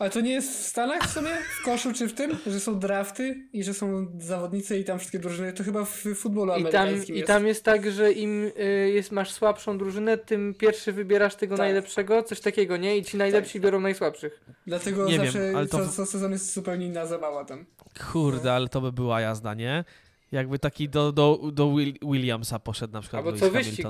[0.00, 1.30] Ale to nie jest w Stanach w sumie?
[1.60, 2.38] W koszu czy w tym?
[2.46, 5.52] Że są drafty i że są zawodnicy i tam wszystkie drużyny?
[5.52, 7.28] To chyba w futbolu I tam, amerykańskim I jest.
[7.28, 11.64] tam jest tak, że im y, jest, masz słabszą drużynę, tym pierwszy wybierasz tego Tak.
[11.66, 12.96] najlepszego, coś takiego, nie?
[12.96, 14.40] I ci najlepsi biorą najsłabszych.
[14.66, 17.66] Dlatego Nie wiem, zawsze ale to co, co sezon jest zupełnie inna zabawa tam.
[18.12, 19.84] Kurde, ale to by była jazda, nie?
[20.32, 23.86] Jakby taki do, do, do Will, Williamsa poszedł na przykład Albo Lewis co wyścig.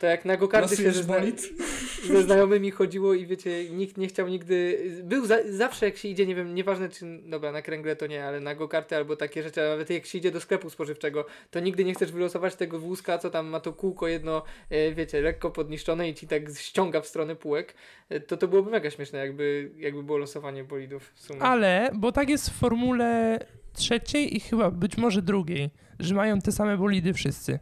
[0.00, 1.16] To jak na gokarty się zna
[2.12, 4.78] ze znajomymi chodziło i wiecie, nikt nie chciał nigdy...
[5.02, 7.20] Był za zawsze jak się idzie, nie wiem, nieważne czy...
[7.24, 10.18] Dobra, na kręgle to nie, ale na gokarty albo takie rzeczy, a nawet jak się
[10.18, 13.72] idzie do sklepu spożywczego, to nigdy nie chcesz wylosować tego wózka, co tam ma to
[13.72, 17.74] kółko jedno, e, wiecie, lekko podniszczone i ci tak ściąga w stronę półek.
[18.08, 21.42] E, To to byłoby mega śmieszne, jakby, jakby było losowanie bolidów w sumie.
[21.42, 23.38] Ale, bo tak jest w formule
[23.72, 27.58] trzeciej i chyba być może drugiej, że mają te same bolidy wszyscy.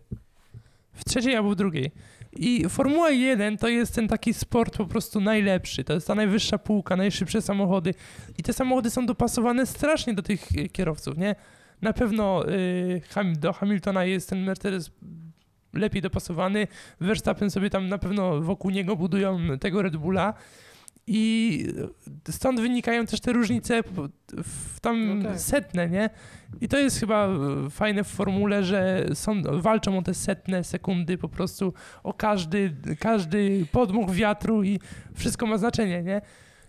[0.93, 1.93] W trzeciej albo w drugiej.
[2.37, 5.85] I Formuła 1 to jest ten taki sport po prostu najlepszy.
[5.85, 7.95] To jest ta najwyższa półka, najszybsze samochody.
[8.39, 11.35] I te samochody są dopasowane strasznie do tych y, kierowców, nie?
[11.83, 13.03] Na pewno y,
[13.37, 14.91] do Hamiltona jest ten Mercedes
[15.73, 16.67] lepiej dopasowany.
[17.01, 20.35] Verstappen sobie tam na pewno wokół niego budują tego Red Bulla.
[21.07, 21.67] I
[22.31, 23.83] stąd wynikają też te różnice
[24.45, 25.41] w tam No tak.
[25.41, 26.11] setne, nie?
[26.61, 31.19] I to jest chyba e, fajne w formule, że są, walczą o te setne sekundy
[31.19, 34.79] po prostu, o każdy, każdy podmuch wiatru i
[35.15, 36.21] wszystko ma znaczenie, nie?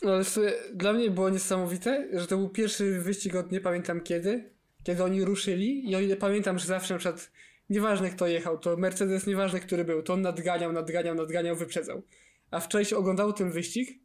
[0.01, 3.61] No ale w sumie dla mnie było niesamowite, że to był pierwszy wyścig od nie
[3.61, 4.49] pamiętam kiedy,
[4.83, 7.31] kiedy oni ruszyli i o ile pamiętam, że zawsze na przykład
[7.69, 12.03] nieważne kto jechał, to Mercedes nieważne który był, to on nadganiał, nadganiał, nadganiał, wyprzedzał.
[12.51, 14.02] A wczoraj się oglądało ten wyścig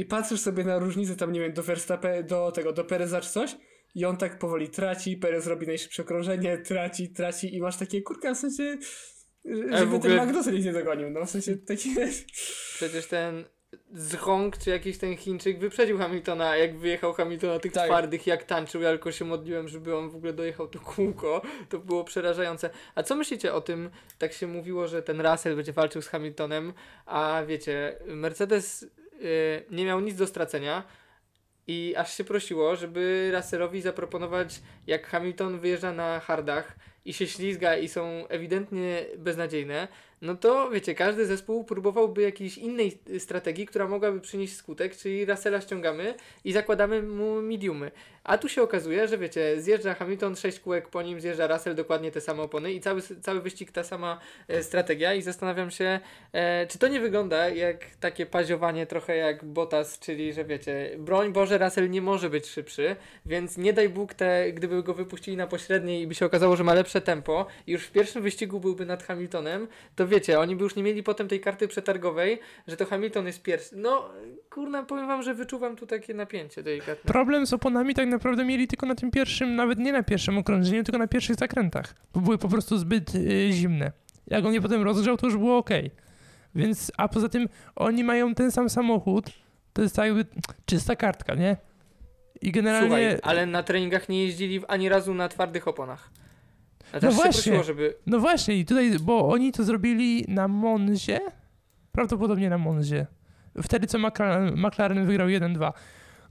[0.00, 3.30] i patrzysz sobie na różnicę tam, nie wiem, do Verstappen, do tego, do Pereza czy
[3.30, 3.56] coś
[3.94, 8.34] i on tak powoli traci, Perez robi najszybsze okrążenie, traci, traci i masz takie, kurka,
[8.34, 8.78] w sensie,
[9.44, 11.94] żeby w ogóle- ten Magnussen ich nie dogonił, no w sensie taki...
[12.74, 13.44] Przecież ten
[13.94, 17.86] Zhong, czy jakiś ten Chińczyk wyprzedził Hamiltona, jak wyjechał Hamilton na tych Tak.
[17.86, 21.42] twardych, jak tańczył, ja tylko się modliłem, żeby on w ogóle dojechał to kółko.
[21.68, 22.70] To było przerażające.
[22.94, 26.72] A co myślicie o tym, tak się mówiło, że ten Russell będzie walczył z Hamiltonem,
[27.06, 28.86] a wiecie, Mercedes
[29.70, 30.82] nie miał nic do stracenia
[31.66, 37.76] i aż się prosiło, żeby Russellowi zaproponować, jak Hamilton wyjeżdża na hardach i się ślizga
[37.76, 39.88] i są ewidentnie beznadziejne,
[40.22, 45.60] no to wiecie, każdy zespół próbowałby jakiejś innej strategii, która mogłaby przynieść skutek, czyli Russella
[45.60, 47.90] ściągamy i zakładamy mu mediumy.
[48.24, 52.10] A tu się okazuje, że wiecie, zjeżdża Hamilton, sześć kółek po nim, zjeżdża Russell, dokładnie
[52.10, 56.00] te same opony i cały, cały wyścig ta sama e, strategia i zastanawiam się,
[56.32, 61.32] e, czy to nie wygląda jak takie paziowanie trochę jak Bottas, czyli że wiecie, broń
[61.32, 65.46] Boże, Russell nie może być szybszy, więc nie daj Bóg, te, gdyby go wypuścili na
[65.46, 68.86] pośredniej i by się okazało, że ma lepsze tempo i już w pierwszym wyścigu byłby
[68.86, 72.86] nad Hamiltonem, to wiecie, oni by już nie mieli potem tej karty przetargowej, że to
[72.86, 73.76] Hamilton jest pierwszy.
[73.76, 74.10] No,
[74.50, 77.12] kurna, powiem wam, że wyczuwam tu takie napięcie delikatne.
[77.12, 80.84] Problem z oponami tak naprawdę mieli tylko na tym pierwszym, nawet nie na pierwszym okrążeniu,
[80.84, 83.92] tylko na pierwszych zakrętach, bo były po prostu zbyt y, zimne.
[84.26, 85.70] Jak on je potem rozgrzał, to już było ok.
[86.54, 89.24] Więc, a poza tym oni mają ten sam samochód,
[89.72, 90.24] to jest tak jakby
[90.66, 91.56] czysta kartka, nie?
[92.42, 92.88] I generalnie...
[92.88, 96.10] Słuchaj, ale na treningach nie jeździli ani razu na twardych oponach.
[96.92, 97.32] A No właśnie.
[97.32, 97.94] prosiło, żeby...
[98.06, 101.20] No właśnie, i tutaj, bo oni to zrobili na Monzie,
[101.92, 103.06] prawdopodobnie na Monzie,
[103.62, 105.72] wtedy co McLaren, McLaren wygrał 1-2,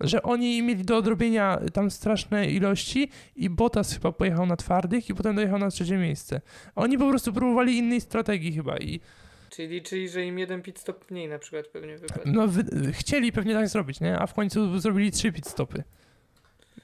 [0.01, 5.13] że oni mieli do odrobienia tam straszne ilości i Bottas chyba pojechał na twardych i
[5.13, 6.41] potem dojechał na trzecie miejsce.
[6.75, 8.99] Oni po prostu próbowali innej strategii chyba i
[9.49, 12.21] Czyli, czyli, że im jeden pit stop mniej na przykład pewnie wypadł.
[12.25, 14.19] no, wy, chcieli pewnie tak zrobić, nie?
[14.19, 15.83] A w końcu zrobili trzy pit stopy.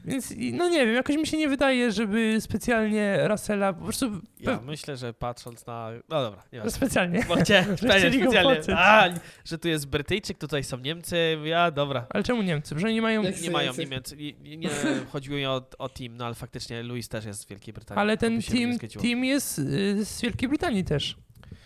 [0.06, 4.60] Więc no nie wiem, jakoś mi się nie wydaje, żeby specjalnie Russella, po prostu Ja
[4.66, 5.90] myślę, że patrząc na...
[6.10, 7.26] No dobra, nie specjalnie.
[7.28, 8.44] Bo chciałem, specjalnie.
[8.44, 8.76] poczuć.
[8.78, 9.10] A,
[9.46, 12.08] że tu jest Brytyjczyk, tutaj są Niemcy, ja dobra.
[12.10, 12.80] Ale czemu Niemcy?
[12.80, 13.24] Że oni mają...
[13.24, 13.82] Jak Nie mają Niemcy.
[13.82, 14.70] Niemiec, nie, nie, nie
[15.12, 18.02] chodziło mi o, o team, no ale faktycznie Louis też jest z Wielkiej Brytanii.
[18.02, 21.18] Ale ten nie team, team jest y, z Wielkiej Brytanii też.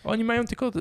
[0.03, 0.71] Oni mają tylko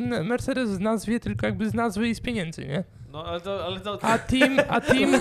[0.00, 2.84] y, Mercedes w nazwie, tylko jakby z nazwy i z pieniędzy, nie?
[3.16, 3.64] No ale to...
[3.64, 5.20] Ale to A team, a team,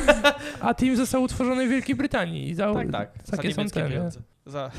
[0.61, 2.55] a team został utworzony w Wielkiej Brytanii.
[2.55, 3.95] Za, tak, tak, za Takie są niemieckie te, nie?
[3.95, 4.21] pieniądze.
[4.45, 4.71] Za...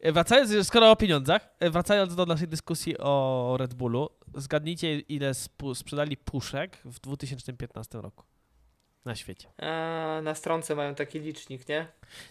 [0.00, 5.30] E, Wracając, skoro o pieniądzach, e, wracając do naszej dyskusji o Red Bullu, zgadnijcie ile
[5.32, 8.24] spu- sprzedali puszek w 2015 roku
[9.04, 9.48] na świecie.
[9.62, 11.86] A na stronce mają taki licznik, nie?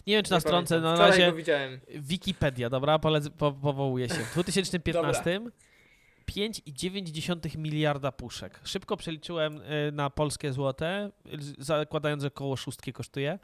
[0.06, 0.82] Nie wiem, czy na Nie stronce, pamiętam.
[0.82, 1.80] no na Wczoraj razie go widziałem.
[1.94, 4.14] Wikipedia, dobra, polec- po, powołuje się.
[4.14, 5.40] W 2015
[6.30, 8.60] 5,9 miliarda puszek.
[8.64, 11.10] Szybko przeliczyłem y, na polskie złote,
[11.58, 13.38] zakładając, że około szóstki kosztuje.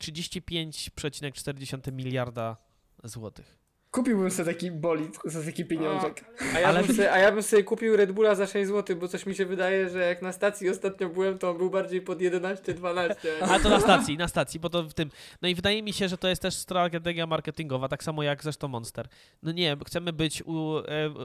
[0.00, 2.56] 35,4 miliarda
[3.04, 3.63] złotych.
[3.94, 6.24] Kupiłbym sobie taki bolid za taki pieniążek.
[6.54, 8.96] A ja, Ale- bym sobie, a ja bym sobie kupił Red Bulla za 6 zł,
[8.96, 12.00] bo coś mi się wydaje, że jak na stacji ostatnio byłem, to on był bardziej
[12.00, 13.14] pod 11-12.
[13.40, 15.10] A to na stacji, na stacji, bo to w tym.
[15.42, 18.68] No i wydaje mi się, że to jest też strategia marketingowa, tak samo jak zresztą
[18.68, 19.08] Monster.
[19.42, 20.82] No nie, chcemy być u, e,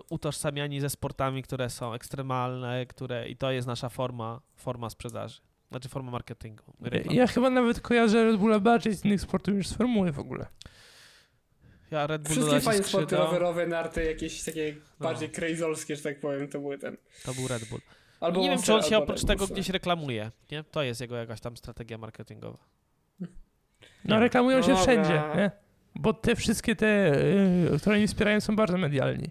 [0.09, 5.41] utożsamiani ze sportami, które są ekstremalne, które i to jest nasza forma, forma sprzedaży.
[5.71, 6.63] Znaczy forma marketingu.
[7.09, 10.45] Ja chyba nawet kojarzę Red Bulla bardziej z innych sportów niż z formuły w ogóle.
[11.91, 15.03] Ja Red Bull Wszystkie fajne sporty rowerowe, narty, jakieś takie No.
[15.03, 16.97] bardziej crazolskie, że tak powiem, to były ten.
[17.25, 17.79] To był Red Bull.
[18.19, 20.31] Albo nie wiem, czy on się oprócz tego gdzieś reklamuje.
[20.51, 20.63] Nie?
[20.63, 22.57] To jest jego jakaś tam strategia marketingowa.
[24.05, 24.83] No reklamują się Dobra.
[24.83, 25.51] wszędzie, nie?
[25.95, 27.13] Bo te wszystkie te,
[27.73, 29.29] y, które oni wspierają są bardzo medialni.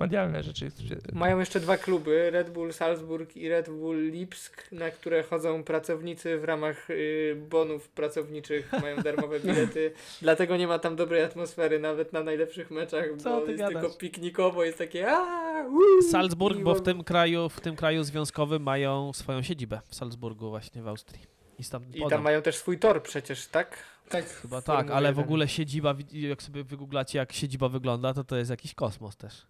[0.00, 0.70] Medialne rzeczy.
[1.12, 6.38] Mają jeszcze dwa kluby, Red Bull Salzburg i Red Bull Lipsk, na które chodzą pracownicy
[6.38, 9.92] w ramach y, bonów pracowniczych, mają darmowe bilety,
[10.22, 13.82] dlatego nie ma tam dobrej atmosfery nawet na najlepszych meczach, Co bo ty jest gadasz?
[13.82, 18.62] tylko piknikowo, jest takie aaa, uuu, Salzburg, bo w tym kraju, w tym kraju związkowym
[18.62, 21.35] mają swoją siedzibę w Salzburgu właśnie w Austrii.
[21.58, 23.76] I, stamtąd I tam mają też swój tor przecież, tak?
[24.08, 25.24] Tak, Chyba tak, ale w 1.
[25.24, 29.46] ogóle siedziba, jak sobie wygooglacie jak siedziba wygląda, to to jest jakiś kosmos też.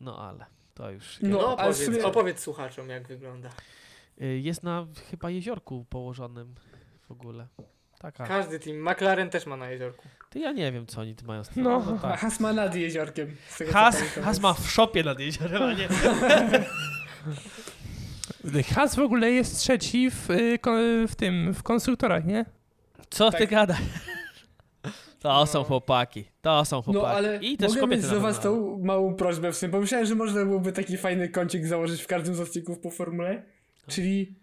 [0.00, 3.50] No ale to już No, No, ale opowiedz, sumie- opowiedz słuchaczom jak wygląda.
[4.22, 6.54] Y, jest na chyba jeziorku położonym
[7.08, 7.46] w ogóle.
[7.98, 8.26] Taka.
[8.26, 10.08] Każdy team, McLaren też ma na jeziorku.
[10.30, 11.62] Ty ja nie wiem co oni tu mają z tym.
[11.62, 11.82] No.
[11.86, 12.20] No, A tak.
[12.24, 13.36] Has ma nad jeziorkiem.
[13.48, 14.24] z tego, co Has, pamiętam.
[14.24, 15.88] Has ma w szopie nad jeziorem, a nie.
[18.74, 20.58] Has w ogóle jest trzeci w, y,
[21.08, 22.44] w tym, w konstruktorach, nie?
[23.10, 23.50] Co ty Tak.
[23.50, 23.78] gadasz?
[25.20, 25.46] To No.
[25.46, 26.24] są chłopaki.
[26.42, 27.04] To są chłopaki.
[27.06, 29.72] No ale I też mogę mieć do was tą małą prośbę w sumie.
[29.72, 33.34] Pomyślałem, że można byłoby taki fajny kącik założyć w każdym z odcinków po formule.
[33.34, 33.94] No.
[33.94, 34.34] Czyli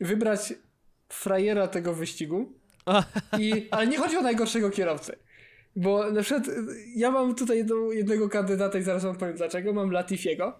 [0.00, 0.54] wybrać
[1.08, 2.52] frajera tego wyścigu.
[3.38, 5.16] I, ale nie chodzi o najgorszego kierowcę.
[5.76, 6.52] Bo na przykład y,
[6.96, 9.72] ja mam tutaj jedną, jednego kandydata i zaraz wam powiem dlaczego.
[9.72, 10.58] Mam Latifiego.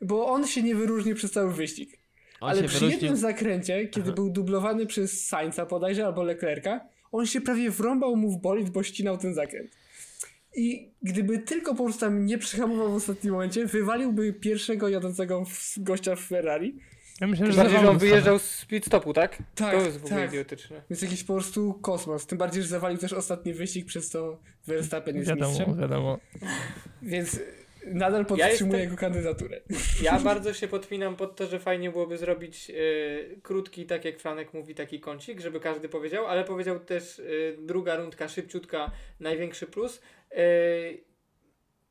[0.00, 1.98] Bo on się nie wyróżni przez cały wyścig.
[2.44, 4.14] On ale się przy wyróżnił- jednym zakręcie, kiedy Aha.
[4.14, 6.80] był dublowany przez Sainza bodajże albo Leclerca,
[7.12, 9.70] on się prawie wrąbał mu w bolid, bo ścinał ten zakręt.
[10.56, 15.74] I gdyby tylko po prostu tam nie przyhamował w ostatnim momencie, wywaliłby pierwszego jadącego w
[15.78, 16.76] gościa w Ferrari.
[17.20, 19.38] Ja myślę, Tym że bardziej, że on wyjeżdżał z pit stopu, tak?
[19.54, 20.30] Tak, to jest w ogóle tak.
[20.30, 20.82] idiotyczne.
[20.90, 22.26] Więc jakiś po prostu kosmos.
[22.26, 25.80] Tym bardziej, że zawalił też ostatni wyścig, przez to Verstappen jest Wiadomo, mistrzem.
[25.80, 26.18] wiadomo.
[27.02, 27.40] Więc
[27.86, 29.60] nadal podtrzymuję jestem- jego kandydaturę.
[30.02, 32.74] Ja bardzo się podpinam pod to, że fajnie byłoby zrobić e,
[33.42, 37.22] krótki, tak jak Franek mówi, taki kącik, żeby każdy powiedział, ale powiedział też e,
[37.58, 40.00] druga rundka, szybciutka, największy plus.
[40.30, 40.44] E,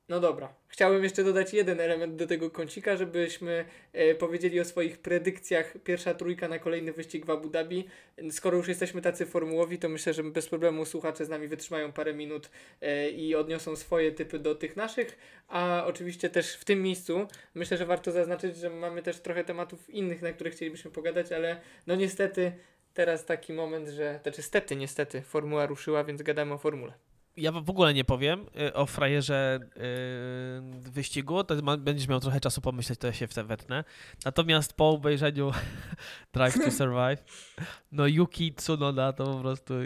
[0.09, 0.53] no dobra.
[0.67, 5.73] Chciałem jeszcze dodać jeden element do tego kącika, żebyśmy e, powiedzieli o swoich predykcjach.
[5.83, 7.87] Pierwsza trójka na kolejny wyścig w Abu Dhabi.
[8.31, 12.13] Skoro już jesteśmy tacy formułowi, to myślę, że bez problemu słuchacze z nami wytrzymają parę
[12.13, 12.49] minut
[12.81, 15.17] e, i odniosą swoje typy do tych naszych.
[15.47, 19.89] A oczywiście też w tym miejscu myślę, że warto zaznaczyć, że mamy też trochę tematów
[19.89, 22.51] innych, na których chcielibyśmy pogadać, ale no niestety
[22.93, 26.93] teraz taki moment, że, znaczy stety, niestety, formuła ruszyła, więc gadamy o formule.
[27.37, 32.61] Ja w ogóle nie powiem y, o frajerze y, wyścigu, to będziesz miał trochę czasu
[32.61, 33.83] pomyśleć, to ja się w te wetnę.
[34.25, 35.51] Natomiast po obejrzeniu
[36.33, 37.23] Drive to Survive,
[37.91, 39.73] no Yuki Tsunoda to po prostu...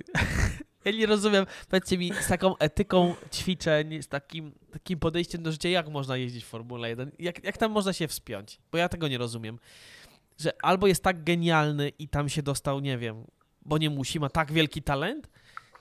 [0.85, 5.69] Ja nie rozumiem, powiedzcie mi, z taką etyką ćwiczeń, z takim, takim podejściem do życia,
[5.69, 7.11] jak można jeździć w Formule 1?
[7.19, 8.59] Jak, jak tam można się wspiąć?
[8.71, 9.59] Bo ja tego nie rozumiem.
[10.39, 13.25] Że albo jest tak genialny i tam się dostał, nie wiem,
[13.65, 15.29] bo nie musi, ma tak wielki talent,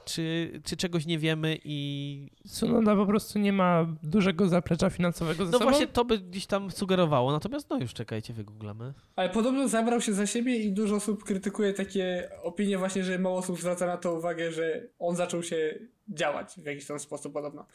[0.06, 2.30] czy, czy czegoś nie wiemy i...
[2.46, 5.70] Sunoda po prostu nie ma dużego zaplecza finansowego ze No sobą.
[5.70, 8.92] właśnie to by gdzieś tam sugerowało, natomiast no już czekajcie, wygooglamy.
[9.16, 13.38] Ale podobno zabrał się za siebie i dużo osób krytykuje takie opinie właśnie, że mało
[13.38, 17.66] osób zwraca na to uwagę, że on zaczął się działać w jakiś tam sposób podobno.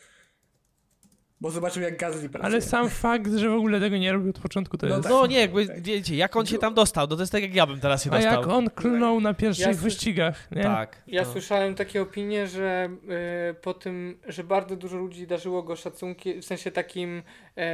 [1.41, 2.45] Bo zobaczył jak Gasly pracuje.
[2.53, 5.03] Ale sam fakt, że w ogóle tego nie robił od początku, to No jest...
[5.03, 5.11] tak.
[5.11, 5.81] No nie, jakby, tak.
[5.81, 8.11] wiecie, jak on się tam dostał, no to jest tak jak ja bym teraz się
[8.11, 8.33] A dostał.
[8.41, 10.63] jak on klnął na pierwszych Ja wyścigach, nie?
[10.63, 11.03] Tak.
[11.07, 12.89] Ja to- słyszałem takie opinie, że
[13.51, 17.23] y, po tym, że bardzo dużo ludzi darzyło go szacunkiem, w sensie takim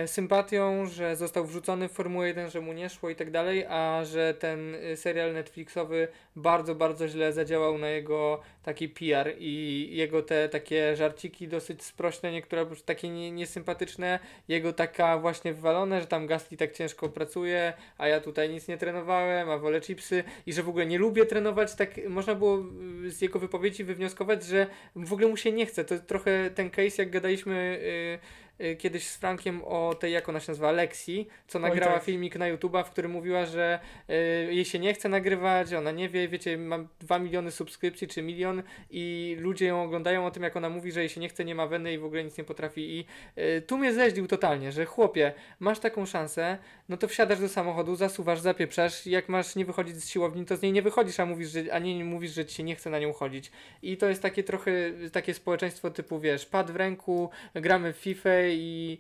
[0.08, 4.06] sympatią, że został wrzucony w Formułę 1, że mu nie szło i tak dalej, a
[4.06, 10.22] że ten y, serial Netflixowy bardzo, bardzo źle zadziałał na jego taki PR i jego
[10.22, 16.28] te takie żarciki dosyć sprośne, niektóre takie nie, niesympatyczne, jego taka właśnie wywalone, że tam
[16.28, 20.64] Gasly tak ciężko pracuje, a ja tutaj nic nie trenowałem, a wolę chipsy i że
[20.64, 22.64] w ogóle nie lubię trenować, tak można było
[23.06, 25.86] y, z jego wypowiedzi wywnioskować, że w ogóle mu się nie chce.
[25.86, 27.80] To trochę ten case, jak gadaliśmy
[28.24, 28.47] y,
[28.78, 32.04] kiedyś z Frankiem o tej, jak ona się nazywa, Lexi, co nagrała tak.
[32.04, 36.10] filmik na YouTube'a, w którym mówiła, że y, jej się nie chce nagrywać, ona nie
[36.10, 40.56] wie, wiecie, mam 2 miliony subskrypcji czy milion i ludzie ją oglądają o tym, jak
[40.56, 42.44] ona mówi, że jej się nie chce, nie ma weny i w ogóle nic nie
[42.44, 43.06] potrafi i
[43.38, 46.58] y, tu mnie zeźlił totalnie, że chłopie, masz taką szansę,
[46.90, 50.62] no to wsiadasz do samochodu, zasuwasz, zapieprzasz jak masz nie wychodzić z siłowni, to z
[50.62, 53.00] niej nie wychodzisz, a mówisz, że, a nie mówisz, że ci się nie chce na
[53.00, 53.52] nią chodzić.
[53.82, 54.72] I to jest takie trochę
[55.12, 59.00] takie społeczeństwo typu, wiesz, pad w ręku, gramy w FIFA i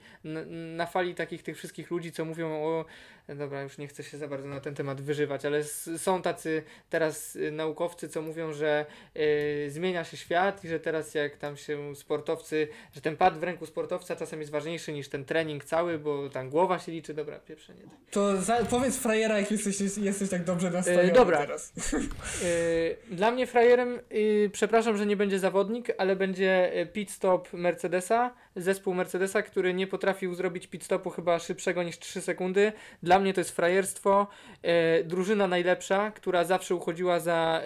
[0.76, 2.86] na fali takich tych wszystkich ludzi, co mówią o
[3.36, 5.64] dobra, już nie chcę się za bardzo na ten temat wyżywać, ale
[5.98, 8.86] są tacy teraz y, naukowcy, co mówią, że
[9.18, 13.44] y, zmienia się świat i że teraz jak tam się sportowcy, że ten pad w
[13.44, 17.40] ręku sportowca czasem jest ważniejszy niż ten trening cały, bo tam głowa się liczy, dobra,
[17.40, 17.82] pieprzenie.
[18.12, 21.38] To za, powiedz frajera, jak jesteś, jesteś tak dobrze nastawiony dobra.
[21.38, 21.74] teraz.
[23.10, 27.54] Yy, Dla mnie frajerem, yy, przepraszam, że nie będzie zawodnik, ale będzie yy, pit stop
[27.54, 32.74] Mercedesa, zespół Mercedesa, który nie potrafił zrobić pit stopu chyba szybszego niż 3 sekundy.
[33.04, 34.28] Dla mnie to jest frajerstwo.
[34.64, 34.70] Yy,
[35.04, 37.62] Drużyna najlepsza, która zawsze uchodziła za,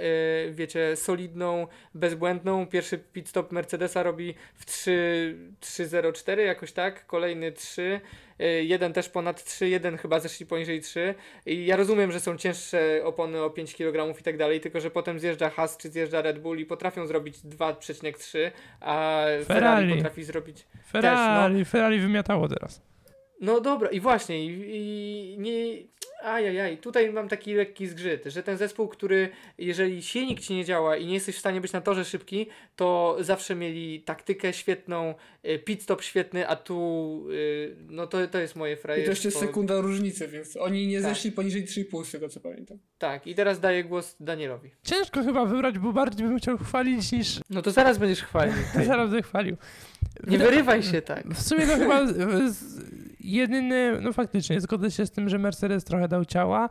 [0.46, 2.68] yy, wiecie, solidną, bezbłędną.
[2.68, 8.02] Pierwszy pit stop Mercedesa robi w 3 3.04 jakoś tak, kolejny 3.
[8.42, 11.16] Y, Jeden też ponad 3, jeden chyba zeszli poniżej 3.
[11.46, 14.92] I ja rozumiem, że są cięższe opony o 5 kg i tak dalej, tylko że
[14.92, 19.96] potem zjeżdża Haas czy zjeżdża Red Bull i potrafią zrobić 2,3, a Ferrari, Ferrari.
[19.96, 20.66] potrafi zrobić.
[20.92, 22.90] Ferrari, Ferrari wymiatało teraz.
[23.41, 25.91] No dobra, i właśnie, i, i nie.
[26.23, 30.97] Ajajaj, tutaj mam taki lekki zgrzyt, że ten zespół, który jeżeli silnik ci nie działa
[30.97, 35.13] i nie jesteś w stanie być na torze szybki, to zawsze mieli taktykę świetną,
[35.45, 39.27] y, pit stop świetny, a tu y, no to, to jest moje I to frajerstwo.
[39.27, 41.10] jeszcze sekunda różnicy, więc oni nie Tak.
[41.15, 42.77] zeszli poniżej 3,5 z tego co pamiętam.
[42.97, 44.69] Tak, i teraz daję głos Danielowi.
[44.84, 48.54] Ciężko chyba wybrać, bo bardziej bym chciał chwalić niż No to zaraz będziesz chwalił.
[48.86, 49.58] zaraz będę chwalił.
[50.27, 51.27] Nie wyrywaj się tak.
[51.27, 52.06] W sumie to chyba
[53.23, 56.69] jedyny, no faktycznie, zgodzę się z tym, że Mercedes trochę dał ciała,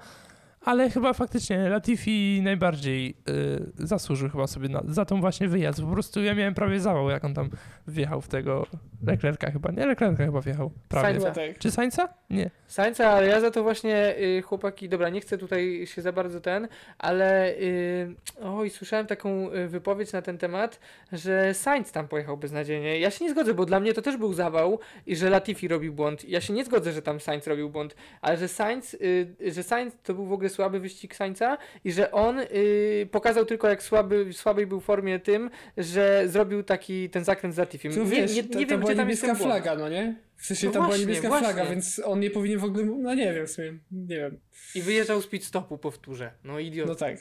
[0.61, 5.81] ale chyba faktycznie Latifi najbardziej y, zasłużył chyba sobie na, za tą właśnie wyjazd.
[5.81, 7.51] Po prostu ja miałem prawie zawał, jak on tam
[7.89, 8.67] wjechał w tego
[9.07, 9.71] Leclerca chyba.
[9.71, 10.71] Nie, Leclerca chyba wjechał.
[10.89, 11.15] Prawie.
[11.15, 11.59] Chyba tak.
[11.59, 12.09] Czy Sainza?
[12.31, 12.51] Nie.
[12.67, 16.41] Sańca, ale ja za to właśnie, y, chłopaki, dobra, nie chcę tutaj się za bardzo
[16.41, 16.69] ten,
[16.99, 20.81] ale y, oj, słyszałem taką y, wypowiedź na ten temat,
[21.13, 22.99] że Sainz tam pojechał beznadziejnie.
[22.99, 25.93] Ja się nie zgodzę, bo dla mnie to też był zawał i że Latifi robił
[25.93, 26.29] błąd.
[26.29, 29.97] Ja się nie zgodzę, że tam Sainz robił błąd, ale że Sainz, y, że Sainz
[30.03, 34.33] to był w ogóle słaby wyścig Sainza i że on y, pokazał tylko jak słaby,
[34.33, 37.95] słabej był formie tym, że zrobił taki ten zakręt z Latifim.
[37.95, 40.17] Tu Nie, wiesz, nie, to, nie to wiem, była gdzie tam jest flaga, no nie?
[40.37, 41.49] W sensie No tam właśnie, była niebieska właśnie.
[41.49, 44.41] flaga, więc on nie powinien w ogóle, no nie wiem w sumie, nie wiem.
[44.75, 46.33] I wyjeżdżał z pit stopu, powtórzę.
[46.45, 46.89] No idiot.
[46.89, 47.17] No tak.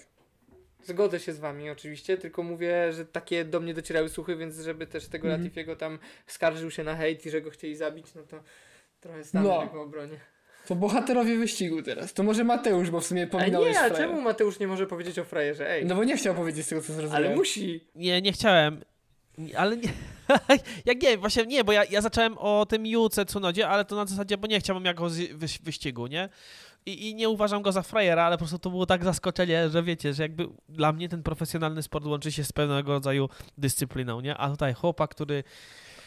[0.83, 4.87] Zgodzę się z wami oczywiście, tylko mówię, że takie do mnie docierały słuchy, więc żeby
[4.87, 5.41] też tego Mhm.
[5.41, 8.43] Latifiego tam skarżył się na hejt i że go chcieli zabić, no to
[8.99, 9.69] trochę stanę No.
[9.73, 10.19] w obronie.
[10.69, 12.13] To bohaterowie wyścigu teraz.
[12.13, 13.97] To może Mateusz, bo w sumie A pominąłeś nie, a frajer.
[14.09, 15.69] czemu Mateusz nie może powiedzieć o frajerze?
[15.71, 17.25] Ej, No bo nie chciał powiedzieć z tego, co zrozumiałem.
[17.27, 17.83] ale musi.
[17.95, 18.81] Nie, nie chciałem.
[19.57, 19.89] Ale nie.
[20.85, 24.05] jak nie, właśnie nie, bo ja, ja zacząłem o tym Juce Tsunodzie, ale to na
[24.05, 26.29] zasadzie, bo nie chciałbym jako z wyś- wyścigu, nie?
[26.85, 29.83] I, I nie uważam go za frajera, ale po prostu to było tak zaskoczenie, że
[29.83, 34.37] wiecie, że jakby dla mnie ten profesjonalny sport łączy się z pewnego rodzaju dyscypliną, nie?
[34.37, 35.43] A tutaj chłopak, który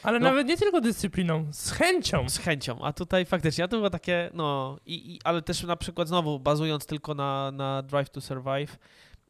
[0.03, 0.29] Ale No.
[0.29, 2.29] nawet nie tylko dyscypliną, z chęcią.
[2.29, 5.77] z chęcią, a tutaj faktycznie, a to było takie, no, i, i, ale też na
[5.77, 8.79] przykład znowu bazując tylko na, na Drive to Survive,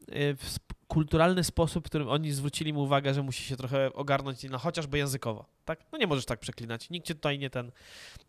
[0.08, 3.92] y, w sp- kulturalny sposób, w którym oni zwrócili mu uwagę, że musi się trochę
[3.92, 5.80] ogarnąć, no chociażby językowo, tak?
[5.92, 7.72] No nie możesz tak przeklinać, nikt cię tutaj nie ten.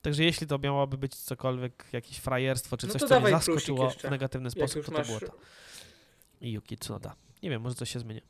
[0.02, 4.04] Także jeśli to miałoby być cokolwiek, jakieś frajerstwo, czy No coś, co mnie zaskoczyło w
[4.04, 5.08] negatywny sposób, to to masz...
[5.08, 5.38] było to.
[6.42, 7.16] I Yuki Tsunoda.
[7.44, 8.22] Nie wiem, może coś się zmieni.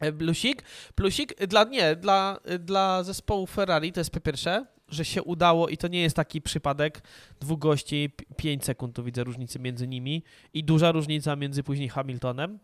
[0.00, 0.62] E, Plusik?
[0.94, 5.76] Plusik dla, nie, dla, dla zespołu Ferrari to jest po pierwsze, że się udało i
[5.76, 7.02] to nie jest taki przypadek
[7.40, 10.22] dwóch gości, 5 sekund tu widzę różnicy między nimi
[10.54, 12.58] i duża różnica między później Hamiltonem.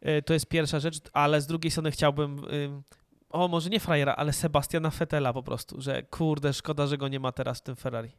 [0.00, 2.82] E, To jest pierwsza rzecz, ale z drugiej strony chciałbym, ym,
[3.30, 7.20] o może nie frajera, ale Sebastiana Fetela po prostu, że kurde, szkoda, że go nie
[7.20, 8.10] ma teraz w tym Ferrari.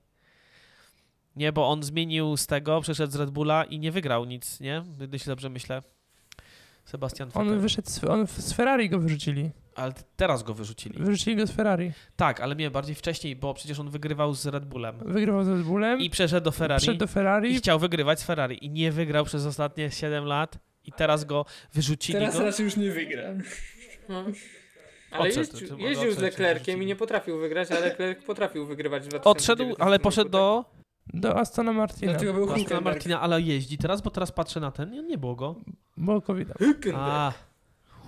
[1.35, 4.83] Nie, bo on zmienił z tego, przeszedł z Red Bulla i nie wygrał nic, nie?
[5.13, 5.81] Jeśli dobrze myślę.
[6.85, 7.41] Sebastian Vettel.
[7.41, 9.49] On wyszedł, z, on z Ferrari go wyrzucili.
[9.75, 10.99] Ale teraz go wyrzucili.
[11.03, 11.91] Wyrzucili go z Ferrari.
[12.15, 14.95] Tak, ale nie, bardziej wcześniej, bo przecież on wygrywał z Red Bullem.
[15.05, 15.99] Wygrywał z Red Bullem.
[15.99, 16.81] I przeszedł do Ferrari.
[16.81, 17.55] Wszedł do I Ferrari.
[17.55, 18.65] chciał wygrywać z Ferrari.
[18.65, 20.57] I nie wygrał przez ostatnie 7 lat.
[20.85, 22.43] I teraz go wyrzucili Teraz go.
[22.43, 23.23] raczej już nie wygra.
[24.09, 24.23] No.
[25.11, 29.07] Ale Odszedł, jeździł, jeździł z Leclerciem i nie potrafił wygrać, a Leclerc potrafił wygrywać w
[29.07, 30.65] 2019 Odszedł, ale poszedł do
[31.13, 32.11] Do Astona Martina.
[32.11, 32.81] Dlatego był Astona.
[32.81, 35.55] Martina, ale jeździ teraz, bo teraz patrzę na ten i nie było go.
[36.01, 36.95] Bo covid Hülkenberg.
[36.95, 37.33] A,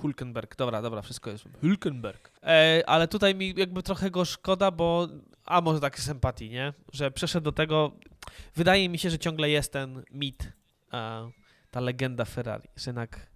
[0.02, 0.56] Hulkenberg.
[0.56, 1.46] Dobra, dobra, wszystko jest.
[1.62, 2.32] Hulkenberg.
[2.44, 5.08] E, ale tutaj mi jakby trochę go szkoda, bo
[5.46, 6.74] a może tak sympatii, nie?
[6.94, 7.92] Że przeszedł do tego.
[8.56, 10.52] Wydaje mi się, że ciągle jest ten mit,
[10.94, 11.32] e,
[11.72, 12.70] ta legenda Ferrari.
[12.76, 13.28] Że jednak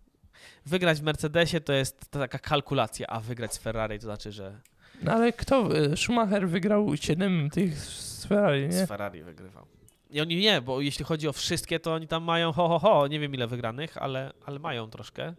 [0.66, 4.60] wygrać w Mercedesie to jest taka kalkulacja, a wygrać z Ferrari to znaczy, że
[5.02, 5.70] No ale kto?
[5.96, 8.86] Schumacher wygrał 7 tych z Ferrari, nie?
[8.86, 9.66] z Ferrari wygrywał.
[10.10, 13.08] I oni nie, bo jeśli chodzi o wszystkie, to oni tam mają ho, ho, ho,
[13.08, 15.34] nie wiem ile wygranych, ale, ale mają troszkę.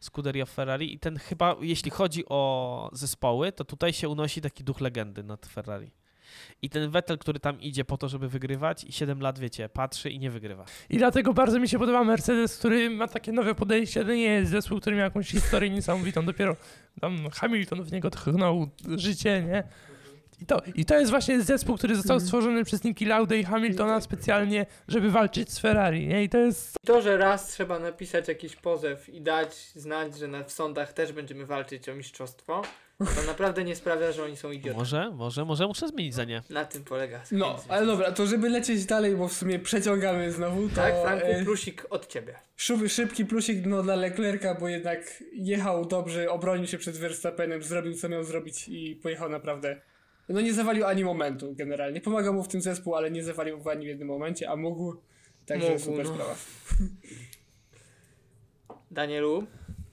[0.00, 4.80] Scuderia Ferrari i ten chyba, jeśli chodzi o zespoły, to tutaj się unosi taki duch
[4.80, 5.90] legendy nad Ferrari.
[6.62, 10.10] I ten Vettel, który tam idzie po to, żeby wygrywać i 7 lat, wiecie, patrzy
[10.10, 10.64] i nie wygrywa.
[10.90, 14.04] I dlatego bardzo mi się podoba Mercedes, który ma takie nowe podejście.
[14.04, 16.26] To nie jest zespół, który miał jakąś historię niesamowitą.
[16.26, 16.56] Dopiero
[17.00, 19.64] tam Hamilton w niego tchnął życie, nie?
[20.42, 22.26] I to, I to jest właśnie zespół, który został Mhm.
[22.26, 26.24] stworzony przez Niki Lauda i Hamiltona specjalnie, żeby walczyć z Ferrari, nie?
[26.24, 26.76] I to jest...
[26.86, 31.12] To, że raz trzeba napisać jakiś pozew i dać znać, że na, w sądach też
[31.12, 32.62] będziemy walczyć o mistrzostwo,
[32.98, 34.78] to naprawdę nie sprawia, że oni są idiotami.
[34.78, 36.42] Może, może, może muszę zmienić zdanie.
[36.50, 37.20] Na tym polega.
[37.32, 41.26] No, ale dobra, to żeby lecieć dalej, bo w sumie przeciągamy znowu, to Tak, Franku,
[41.26, 42.34] e, plusik od ciebie.
[42.56, 47.94] szuby- szybki plusik no, dla Leclerca, bo jednak jechał dobrze, obronił się przed Verstappenem, zrobił
[47.94, 49.80] co miał zrobić i pojechał naprawdę.
[50.28, 52.00] No nie zawalił ani momentu generalnie.
[52.00, 54.96] Pomagał mu w tym zespół, ale nie zawalił w ani w jednym momencie, a mógł.
[55.46, 56.14] Także Mógł, super no.
[56.14, 56.34] sprawa.
[58.90, 59.46] Danielu,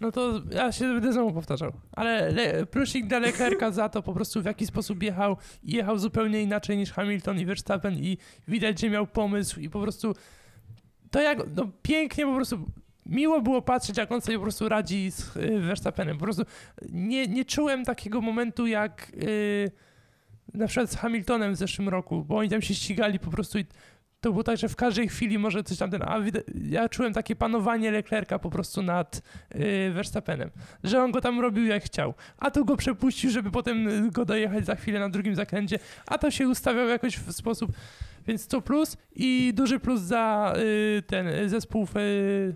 [0.04, 1.74] No to ja się będę znowu powtarzał.
[1.92, 5.38] Ale le, plusik dla Leclerca za to po prostu w jaki sposób jechał.
[5.64, 8.18] I jechał zupełnie inaczej niż Hamilton i Verstappen i
[8.48, 10.14] widać, że miał pomysł i po prostu
[11.12, 12.60] to jak, no pięknie po prostu
[13.06, 16.18] miło było patrzeć, jak on sobie po prostu radzi z y, Verstappenem.
[16.18, 16.44] Po prostu
[16.90, 19.72] nie, nie czułem takiego momentu jak y,
[20.54, 23.66] na przykład z Hamiltonem w zeszłym roku, bo oni tam się ścigali po prostu i
[24.24, 26.20] to było tak, że w każdej chwili może coś tam ten, a
[26.70, 29.22] ja czułem takie panowanie Leclerca po prostu nad
[29.56, 30.50] y, Verstappenem,
[30.84, 34.26] że on go tam robił jak chciał, a tu go przepuścił, żeby potem y, go
[34.26, 37.72] dojechać za chwilę na drugim zakręcie, a to się ustawiał jakoś w sposób,
[38.28, 42.56] więc to plus i duży plus za y, ten y, zespół y,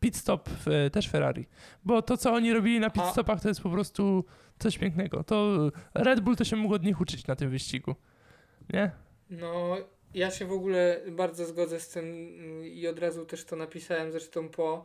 [0.00, 1.46] pit stop w, też Ferrari,
[1.84, 4.24] bo to co oni robili na pit stopach to jest po prostu
[4.60, 7.94] coś pięknego, to Red Bull to się mógł od nich uczyć na tym wyścigu,
[8.72, 8.90] nie?
[9.30, 9.76] no
[10.14, 14.12] ja się w ogóle bardzo zgodzę z tym mm, i od razu też to napisałem
[14.12, 14.84] zresztą po,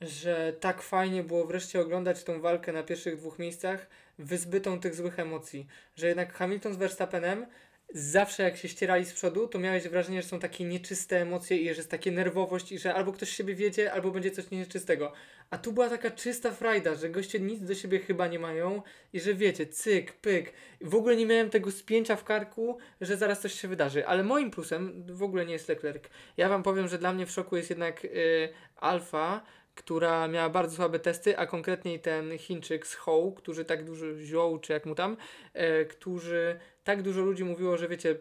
[0.00, 3.86] że tak fajnie było wreszcie oglądać tą walkę na pierwszych dwóch miejscach
[4.18, 7.46] wyzbytą tych złych emocji, że jednak Hamilton z Verstappenem
[7.94, 11.64] zawsze jak się ścierali z przodu, to miałeś wrażenie, że są takie nieczyste emocje i
[11.64, 15.12] że jest takie nerwowość i że albo ktoś siebie wiedzie, albo będzie coś nieczystego.
[15.50, 18.82] A tu była taka czysta frajda, że goście nic do siebie chyba nie mają
[19.12, 20.52] i że wiecie, cyk, pyk.
[20.80, 24.06] W ogóle nie miałem tego spięcia w karku, że zaraz coś się wydarzy.
[24.06, 26.04] Ale moim plusem w ogóle nie jest Leclerc.
[26.36, 29.42] Ja wam powiem, że dla mnie w szoku jest jednak y, Alfa,
[29.74, 34.58] która miała bardzo słabe testy, a konkretniej ten Chińczyk z Hoł, który tak dużo wziął,
[34.58, 35.16] czy jak mu tam,
[35.52, 38.18] e, którzy tak dużo ludzi mówiło, że wiecie,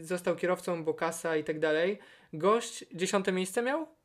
[0.00, 1.98] został kierowcą Bokasa i tak dalej.
[2.32, 4.01] Gość dziesiąte miejsce miał?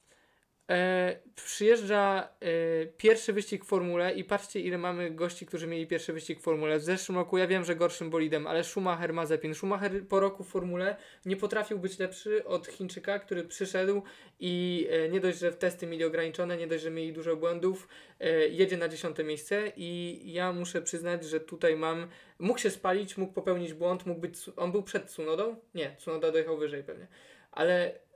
[0.70, 6.14] E, przyjeżdża e, pierwszy wyścig w formule i patrzcie ile mamy gości, którzy mieli pierwszy
[6.14, 6.80] wyścig w formule.
[6.80, 9.56] W zeszłym roku ja wiem, że gorszym bolidem, ale Schumacher ma zepin.
[9.56, 10.96] Schumacher po roku w formule
[11.26, 14.02] nie potrafił być lepszy od Chińczyka, który przyszedł
[14.40, 17.88] i e, nie dość, że w testy mieli ograniczone, nie dość, że mieli dużo błędów,
[18.20, 22.08] e, jedzie na dziesiąte miejsce i ja muszę przyznać, że tutaj mam,
[22.40, 25.56] mógł się spalić, mógł popełnić błąd, mógł być, on był przed Tsunodą?
[25.76, 27.08] Nie, Tsunoda dojechał wyżej pewnie,
[27.52, 28.07] ale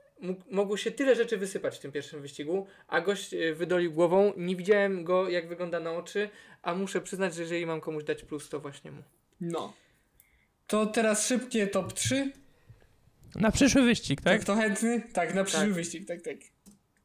[0.50, 4.32] mogło się tyle rzeczy wysypać w tym pierwszym wyścigu, a gość e, wydolił głową.
[4.36, 6.28] Nie widziałem go, jak wygląda na oczy,
[6.62, 9.02] a muszę przyznać, że jeżeli mam komuś dać plus, to właśnie mu.
[9.40, 9.72] No.
[10.66, 12.32] To teraz szybkie top 3.
[13.34, 14.32] Na przyszły wyścig, Tak?
[14.32, 14.42] tak?
[14.42, 15.02] Kto chętny?
[15.12, 15.74] Tak, na przyszły Tak.
[15.74, 16.36] wyścig, tak, tak.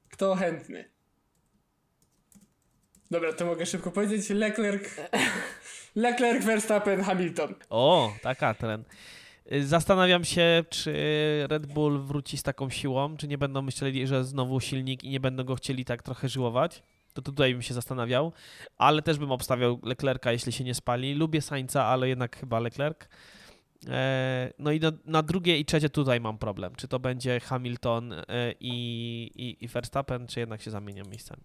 [0.10, 0.90] Kto chętny?
[3.12, 4.30] Dobra, to mogę szybko powiedzieć.
[4.30, 4.84] Leclerc,
[5.96, 7.56] Leclerc, Verstappen, Hamilton.
[7.70, 8.84] O, taka tren.
[9.54, 10.94] Y, Zastanawiam się, czy
[11.50, 15.20] Red Bull wróci z taką siłą, czy nie będą myśleli, że znowu silnik i nie
[15.20, 16.84] będą go chcieli tak trochę żyłować.
[17.14, 18.34] To tutaj bym się zastanawiał,
[18.78, 21.14] ale też bym obstawiał Leclerca, jeśli się nie spali.
[21.14, 23.08] Lubię Sainza, ale jednak chyba Leclerc.
[23.88, 26.76] E, No i na, na drugie i trzecie tutaj mam problem.
[26.76, 28.24] Czy to będzie Hamilton e,
[28.60, 28.74] i,
[29.36, 31.42] i, i Verstappen, czy jednak się zamienią miejscami.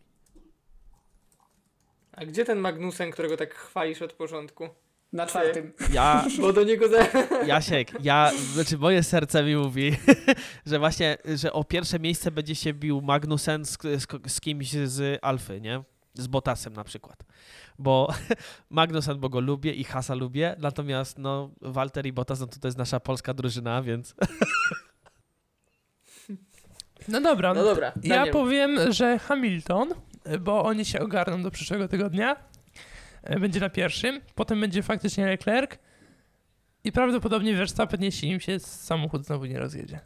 [2.12, 4.68] A gdzie ten Magnusen, którego tak chwalisz od początku?
[5.12, 5.72] Na czwartym.
[5.92, 7.06] Ja, Bo do niego za...
[7.46, 9.96] Jasiek, ja, znaczy moje serce mi mówi,
[10.66, 15.18] że właśnie, że o pierwsze miejsce będzie się bił Magnusen z, z, z kimś z
[15.22, 15.82] Alfy, nie?
[16.14, 17.22] Z Botasem na przykład.
[17.78, 18.08] Bo
[18.70, 22.68] Magnusen, bo go lubię i Hasa lubię, natomiast no Walter i Bottas, no to, to
[22.68, 24.14] jest nasza polska drużyna, więc
[27.08, 29.94] No dobra, No dobra, ja powiem, że Hamilton
[30.40, 32.36] bo oni się ogarną do przyszłego tygodnia.
[33.22, 35.70] E, Będzie na pierwszym, potem będzie faktycznie Leclerc
[36.84, 40.00] i prawdopodobnie Verstappen, jeśli im się samochód znowu nie rozjedzie.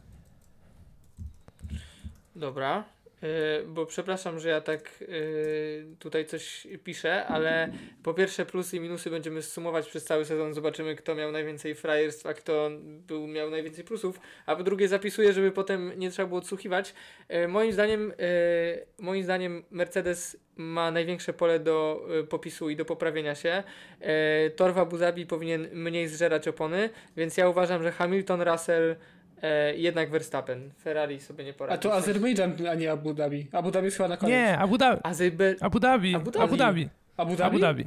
[2.35, 2.83] Dobra.
[3.23, 7.71] Y, bo przepraszam, że ja tak y, tutaj coś piszę, ale
[8.03, 12.25] po pierwsze plusy i minusy będziemy sumować przez cały sezon, zobaczymy kto miał najwięcej frajerstw,
[12.25, 12.69] a kto
[13.07, 16.93] był, miał najwięcej plusów, a po drugie zapisuję, żeby potem nie trzeba było odsłuchiwać.
[17.33, 18.13] Y, moim zdaniem
[18.99, 23.63] moim zdaniem Mercedes ma największe pole do popisu i do poprawienia się.
[24.55, 28.95] Tor w Abu Dhabi powinien mniej zżerać opony, więc ja uważam, że Hamilton, Russell
[29.41, 30.71] E, jednak Verstappen.
[30.83, 31.79] Ferrari sobie nie poradzi.
[31.79, 33.47] A to Azerbejdżan, a nie Abu Dhabi.
[33.51, 34.33] Abu Dhabi jest chyba na koniec.
[34.33, 35.01] Nie, Abu Dhabi.
[35.03, 35.55] Azerbe...
[35.61, 36.15] Abu Dhabi.
[36.15, 36.43] Abu Dhabi.
[36.43, 36.89] Abu Dhabi.
[37.17, 37.43] Abu Dhabi?
[37.43, 37.85] Abu Dhabi.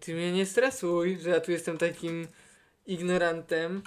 [0.00, 2.28] Ty mnie nie stresuj, że ja tu jestem takim
[2.86, 3.82] ignorantem.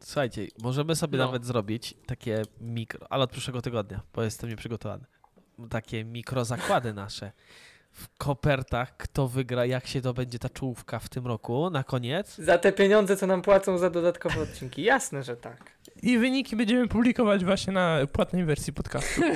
[0.00, 1.24] Słuchajcie, możemy sobie No.
[1.26, 5.04] nawet zrobić takie mikro, ale od przyszłego tygodnia, bo jestem nieprzygotowany.
[5.70, 7.32] Takie mikro zakłady nasze.
[7.98, 12.36] W kopertach, kto wygra, jak się to będzie ta czołówka w tym roku, na koniec.
[12.36, 14.82] Za te pieniądze, co nam płacą za dodatkowe odcinki.
[14.82, 15.72] Jasne, że tak.
[16.02, 19.20] I wyniki będziemy publikować właśnie na płatnej wersji podcastu.